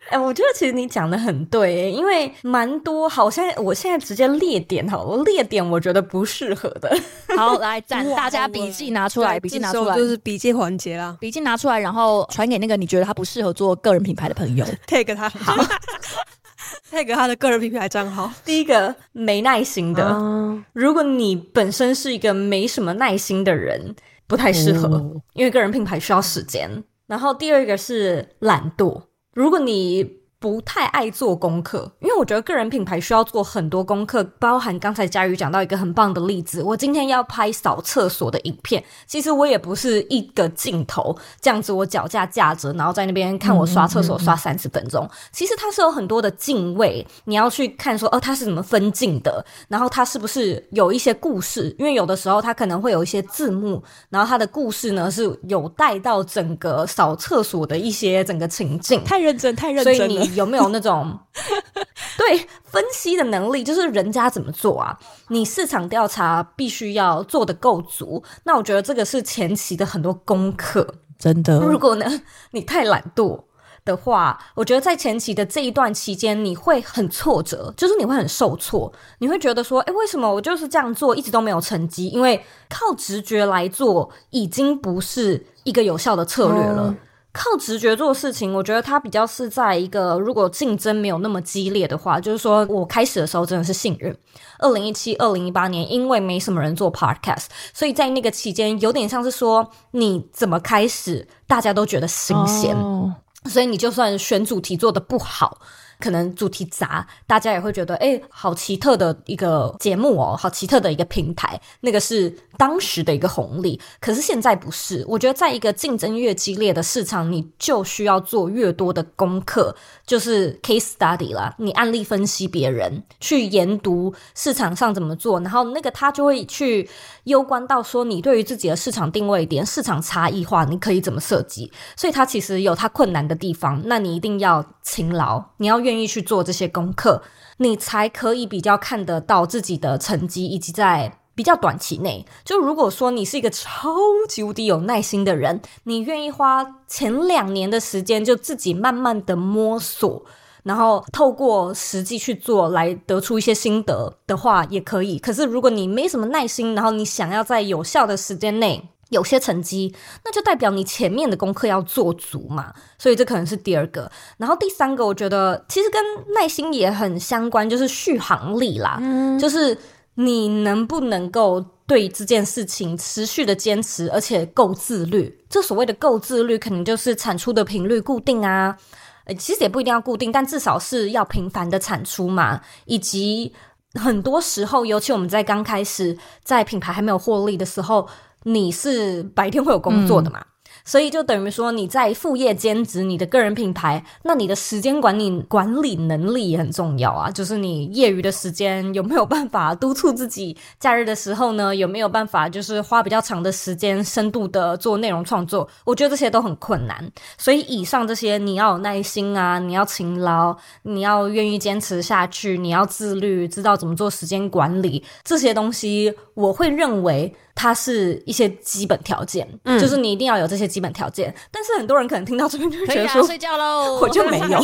[0.09, 6.91] 哎、欸，我觉得其实你讲的很对、欸，因为蛮多，好像我现在直接列点好了，列点我觉得不适合的。
[7.38, 11.15] 好，来，赞大家笔记拿出来，笔记拿出来，就是笔记环节啦。
[11.19, 15.55] 笔记拿出来，然后传给那个你觉得他不适合做个人品牌的朋友，take 他，好
[16.91, 18.32] tag 他的个人品牌账号。
[18.43, 23.95] 第一个没耐心的，嗯、如果你本身是一个没什么耐心的人，
[24.28, 26.84] 不太适合，哦、因为个人品牌需要时间。
[27.07, 29.01] 然后第二个是懒惰。
[29.34, 36.64] 如果你不太爱做功课，因为我觉得个人品牌需要做很多功课，包含刚才佳宇讲到一个很棒的例子。
[36.64, 45.08] 我今天要拍扫厕所的影片，其实我也不是一个镜头这样子，我脚架架着，然后在那边看我刷厕所刷三十分钟。
[45.34, 51.76] 其实它是有很多的镜位，你要去看说哦，它是怎么分镜的，然后它是不是有一些故事？
[51.78, 59.04] 因为有的时候它可能会有一些字幕，然后它的故事呢是有带到整个扫厕所的一些整个情境。
[59.04, 59.98] 太认真，太认真了。
[59.98, 61.17] 所以你有没有那种
[62.17, 63.63] 对分析的能力？
[63.63, 64.97] 就是人家怎么做啊？
[65.30, 68.23] 你市场调查必须要做得够足。
[68.43, 71.59] 那我觉得这个是前期的很多功课，真的。
[71.59, 72.05] 如果呢，
[72.51, 73.41] 你太懒惰
[73.86, 82.07] 的话，我觉得在前期的这一段期间，你会很挫折，就是你会很受挫，你会觉得说，哎，为什么我就是这样做，一直都没有成绩？
[82.09, 86.89] 因为靠直觉来做，已经不是一个有效的策略了。
[86.89, 86.97] 嗯
[87.32, 94.15] 靠直觉做事情，我觉得它比较是在一个如果竞争没有那么激烈的话，就是说我开始的时候真的是幸运。
[94.57, 103.09] 二零一七、二零一八年，因为没什么人做 podcast，所以在那个期间有点像是说你怎么开始，大家都觉得新鲜，oh.
[103.45, 105.59] 所以你就算选主题做的不好。
[106.00, 113.80] 可能主题杂，大家也会觉得，哎、好奇特的一个节目哦，好奇特的一个平台，那个是当时的一个红利。
[114.00, 119.76] 可是现在不是，我觉得在一个竞争越激烈的市场，你就需要做越多的功课，
[120.06, 126.89] 就是 case study 啦，你案例分析别人，去研读市场上怎么做，然后那个他就会去
[127.26, 131.72] 攸关到说，你对于自己的市场定位点、市场差异化，你可以怎么设计。
[131.97, 137.22] 所以它其实有它困难的地方，那你一定要勤劳，你要愿意去做这些功课，
[137.58, 142.26] 你才可以比较看得到自己的成绩，以及在比较短期内。
[142.46, 143.96] 就如果说你是一个超
[144.28, 150.24] 级无敌有耐心的人，你愿意花前两年的时间，就自己慢慢的摸索，
[150.64, 155.18] 然后透过实际去做来得出一些心得的话，也可以。
[155.18, 159.93] 可是如果你没什么耐心，然后你想要在有效的时间内，有些成绩，
[160.24, 164.10] 那就代表你前面的功课要做足嘛，所以这可能是第二个。
[164.38, 166.01] 然后第三个，我觉得其实跟
[166.36, 169.76] 耐心也很相关，就是续航力啦，嗯，就是
[170.14, 175.43] 你能不能够对这件事情持续的坚持，而且够自律。
[175.49, 178.78] 这所谓的够自律，可能就是产出的频率固定啊，
[179.26, 183.51] 呃，其实也不一定要固定，但至少是要频繁的产出嘛，以及
[183.95, 188.07] 很多时候，尤其我们在刚开始在品牌还没有获利的时候。
[188.44, 190.40] 你是白天会有工作的嘛？
[190.40, 190.46] 嗯
[190.90, 197.30] 所以就等于说你在副业兼职你的个人品牌，那你的时间管理管理能力也很重要啊。
[197.30, 205.70] 就是你业余的时间有没有办法督促自己，假日的时候呢，有没有办法就是花比较长的时间深度的做内容创作？
[205.86, 207.08] 我觉得这些都很困难。
[207.38, 220.78] 所以以上这些你要有耐心啊，你要勤劳，你要愿意坚持下去，你要自律，知道怎么做时间管理，这些东西我会认为它是一些基本条件，嗯，就是你一定要有这些基。
[220.80, 224.57] 基本条件，但是很多人可能听到这边就觉得说、啊、睡觉喽， 我就没有。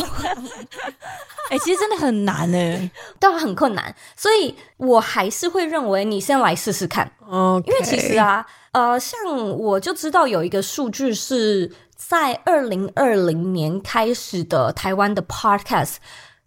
[1.50, 2.90] 哎、欸，其实真的很难呢，
[3.20, 7.12] 都很困难，所以我还是会认为你先来试试看。
[7.28, 7.66] Okay.
[7.66, 9.20] 因为其实啊，呃，像
[9.58, 15.96] 我就知道有一个数据是在二零二零年开始的台湾的 Podcast，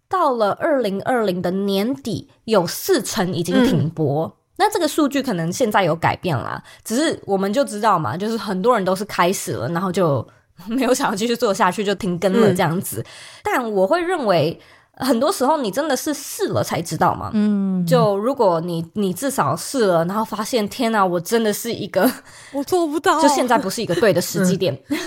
[0.10, 4.39] 到了二零二零的年底，有四成已经停播。
[4.60, 10.28] 嗯那这个数据可能现在有改变啦，只是我们就知道嘛，就是很多人都是开始了，然后就
[10.68, 13.00] 没有想要继续做下去，就停更了这样子。
[13.00, 13.06] 嗯、
[13.44, 14.60] 但我会认为。
[15.02, 17.32] 很多时候你真的是试了才知道嘛。
[17.34, 22.12] 嗯，就如果你你至少试了，然后发现天哪，我真的是一个
[22.52, 24.78] 我做不到，就现在不是一个对的时 机点。
[24.90, 24.98] 嗯、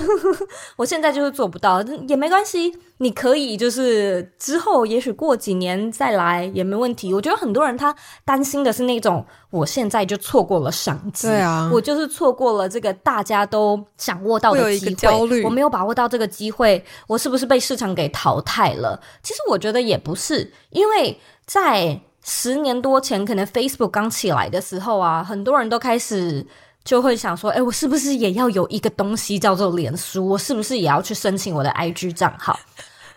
[0.76, 7.12] 我现在就是做不到，也没关系，你可以就是之后也许过几年再来也没问题。
[7.12, 7.94] 我觉得很多人他
[8.24, 19.00] 担心的是那种，我现在就错过了商机，对啊，我就是错过了这个大家都掌握到的机会，焦虑，我没有把握到这个机会，我是不是被市场给淘汰了？
[19.22, 26.46] 其实我觉得也不是，因为在十年多前，可能 Facebook 刚起来的时候啊，很多人都开始。
[26.84, 30.30] 就会想说，哎，我是不是也要有一个东西叫做脸书？
[30.30, 32.58] 我是不是也要去申请我的 IG 账号？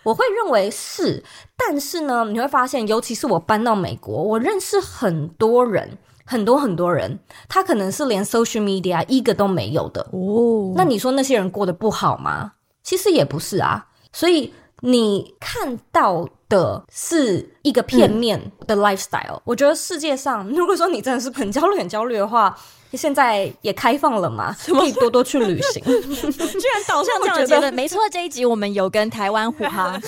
[0.06, 1.20] 我会认为是，
[1.56, 10.72] 但是呢，你会发现，尤其是我搬到美国，我认识很多人，很多很多人，他可能是连 social media 一个都没有的哦。
[10.76, 12.52] 那你说那些人过得不好吗？
[12.84, 13.84] 其实也不是啊。
[14.12, 19.38] 所以你看到的是一个片面的 lifestyle。
[19.38, 19.42] 嗯。
[19.44, 22.56] 我觉得世界上，如果说你真的是很焦虑、很焦虑的话，
[22.96, 25.82] 现在也开放了嘛， 可以多多去旅行。
[25.84, 28.00] 居然导向这样的结论，没错。
[28.10, 30.00] 这一集我们有跟台湾虎航，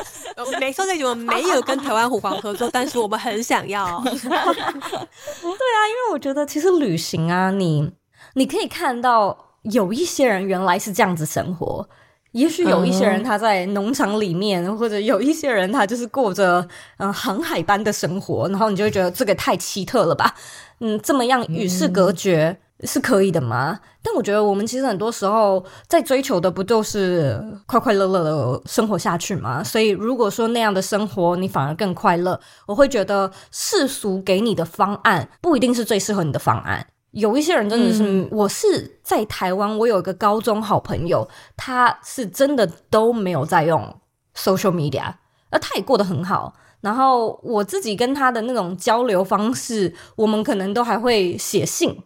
[0.60, 4.00] 没错，这一集我们没有跟台湾虎航合作，但是我们很想要。
[4.02, 7.90] 对啊，因为我觉得其实旅行啊，你
[8.34, 11.88] 你可以看到有一些人原来是这样子生活，
[12.34, 16.60] 也许有一些人他在农场里面，嗯、或者有一些人他就是过着
[16.98, 20.34] 嗯、呃、航海般的生活，然后你就会觉得这个太奇特了吧。
[20.80, 23.78] 嗯，这么样与世隔绝是可以的吗？
[23.80, 23.88] 嗯。
[24.02, 29.62] 但我觉得我们其实很多时候在追求的不就是快快乐乐的生活下去吗？
[29.64, 36.86] 所以如果说那样的生活你反而更快乐，我会觉得世俗给你的方案不一定是最适合你的方案。
[37.14, 44.00] 有一些人真的是，嗯、我是在台湾，我有一个高中好朋友，他是真的都没有在用
[44.36, 45.14] social media，
[45.50, 46.54] 而他也过得很好。
[46.80, 51.96] 然后我自己跟他的那种交流方式，我们可能都还会写信，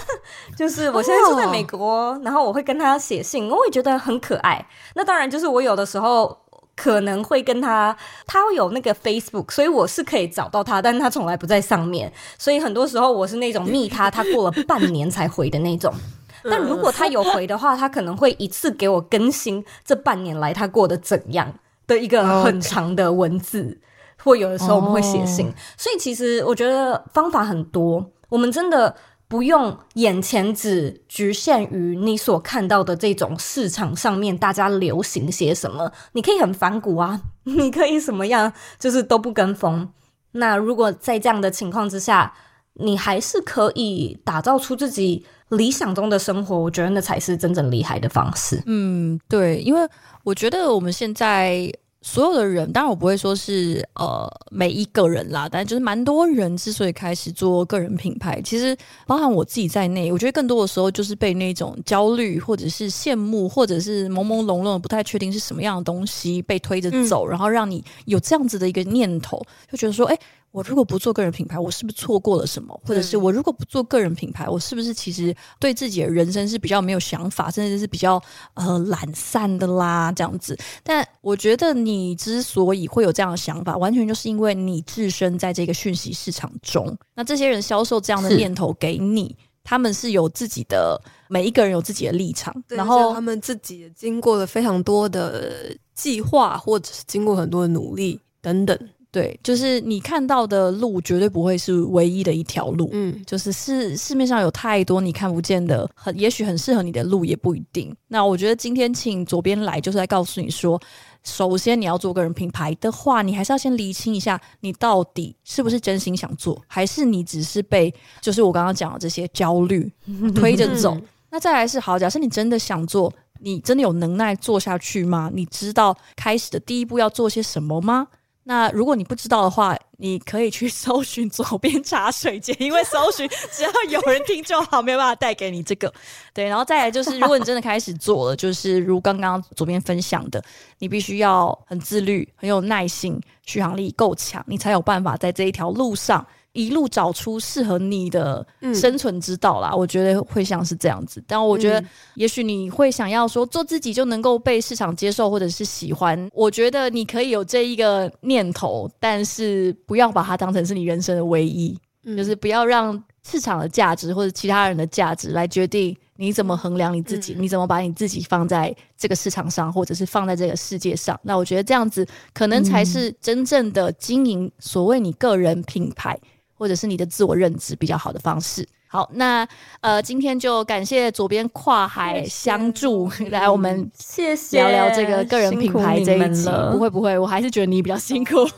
[0.58, 2.26] 就是我现在住在美国，oh.
[2.26, 4.66] 然后我会跟他写信，我也觉得很可爱。
[4.94, 6.36] 那当然就是我有的时候
[6.76, 7.96] 可能会跟他，
[8.26, 15.92] 他会有那个 Facebook，所以我是可以找到他，但是他从来不在上面，所以很多时候我是那种密他，他过了半年才回的那种。
[16.48, 21.52] 但如果他有回的话，他可能会一次给我更新这半年来他过得怎样
[21.86, 23.80] 的一个很长的文字。
[24.22, 25.54] 或有的时候我们会写信，oh.
[25.76, 28.04] 所以其实我觉得方法很多。
[28.28, 28.92] 我们真的
[29.28, 35.90] 不用眼前只局限于你所看到的这种市场上面大家流行些什么。
[36.12, 39.88] 你可以很反骨啊， 你可以什么样，就是都不跟风。
[40.32, 42.32] 那如果在这样的情况之下，
[42.74, 48.62] 你还是可以打造出自己理想中的生活，我觉得那才是真正厉害的方式。
[48.66, 49.88] 嗯，对，因为
[50.22, 51.72] 我觉得我们现在。
[52.02, 58.76] 所有的人，当然我不会说是呃每一个人啦，但就是蛮多人之所以开始做个人品牌，其实
[59.06, 70.18] 包含我自己在内，我觉得更多的时候就是被那种焦虑，或者是羡慕，或者是朦朦胧胧，不太确定是什么样的东西被推着走，嗯，然后让你有这样子的一个念头，就觉得说，哎。
[70.56, 72.80] 我如果不做个人品牌，我是不是错过了什么？
[72.82, 78.18] 或者是我如果不做个人品牌，我是不是其实对自己的人生是比较没有想法，甚至是比较
[78.54, 80.58] 呃懒散的啦这样子？
[80.82, 86.96] 但我觉得你之所以会有这样的想法，完全就是因为你置身在这个讯息市场中。
[87.14, 90.98] 那这些人销售这样的念头给你，他们是有自己的，
[91.28, 98.78] 每一个人有自己的立场，然后他们自己经过了非常多的计划，或者是经过很多的努力等等。
[99.16, 107.96] 对，就是你看到的路绝对不会是唯一的一条路，嗯，就是市市面上有太多你看不见的，很也许很适合你的路也不一定。
[108.08, 110.78] 那我觉得今天请左边来，就是来告诉你说，
[111.24, 117.90] 首先你要做个人品牌的话，你还是要先厘清一下，你到底是不是真心想做，还是你只是被
[118.20, 119.90] 就是我刚刚讲的这些焦虑
[120.36, 120.94] 推着走。
[121.30, 123.10] 那再来是好，假设你真的想做，
[123.40, 125.30] 你真的有能耐做下去吗？
[125.32, 128.08] 你知道开始的第一步要做些什么吗？
[128.48, 135.92] 那如果你不知道的话，你可以去 搜寻左边茶水间，因为搜寻只要有人听就好，没有办法带给你这个。
[136.32, 140.40] 对，然后再来就是，如果你真的开始做了，就是如刚刚左边分享的，
[140.78, 146.24] 你必须要很自律，很有耐心，续航力够强，你才有办法在这一条路上。
[146.56, 148.44] 一路找出适合你的
[148.74, 151.22] 生存之道啦，嗯，我觉得会像是这样子。
[151.26, 156.28] 但我觉得，也许你会想要说做自己就能够被市场接受或者是喜欢。
[156.32, 171.18] 我觉得你可以有这一个念头，但是不要把它当成是你人生的唯一，嗯，就是不要让市场的价值或者其他人的价值来决定你怎么衡量你自己，嗯，你怎么把你自己放在这个市场上，或者是放在这个世界上。
[171.22, 176.18] 那我觉得这样子可能才是真正的经营所谓你个人品牌。
[176.56, 178.66] 或者是你的自我认知比较好的方式。
[178.88, 179.46] 好，那
[179.80, 186.48] 呃，今天就感谢左边跨海相助， 来我们谢谢聊聊这个个人品牌这一集。
[186.70, 188.48] 不会不会，我还是觉得你比较辛苦。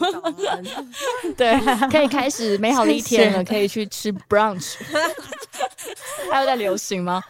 [1.35, 1.59] 对，
[1.91, 4.75] 可以开始美好的一天了，可以去吃 brunch。
[6.31, 7.23] 还有在流行吗？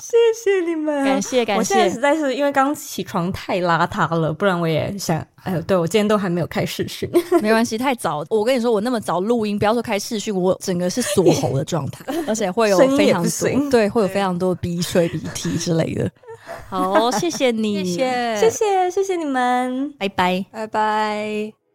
[0.00, 1.58] 谢谢你们，感谢感谢。
[1.58, 5.24] 我现在实在是因为刚起床太邋遢了，不然我也想。
[5.46, 7.08] 哎呦，对，我今天都还没有开视讯，
[7.40, 8.24] 没关系，太早。
[8.28, 16.10] 我跟你说，我那么早录音，不要说开视讯，我整个是锁喉的状态， 而且会有非常多，对，会有非常多鼻水、鼻涕之类的。
[16.68, 21.65] 好，谢谢你， 谢谢，谢谢，谢谢你们，拜拜，拜拜。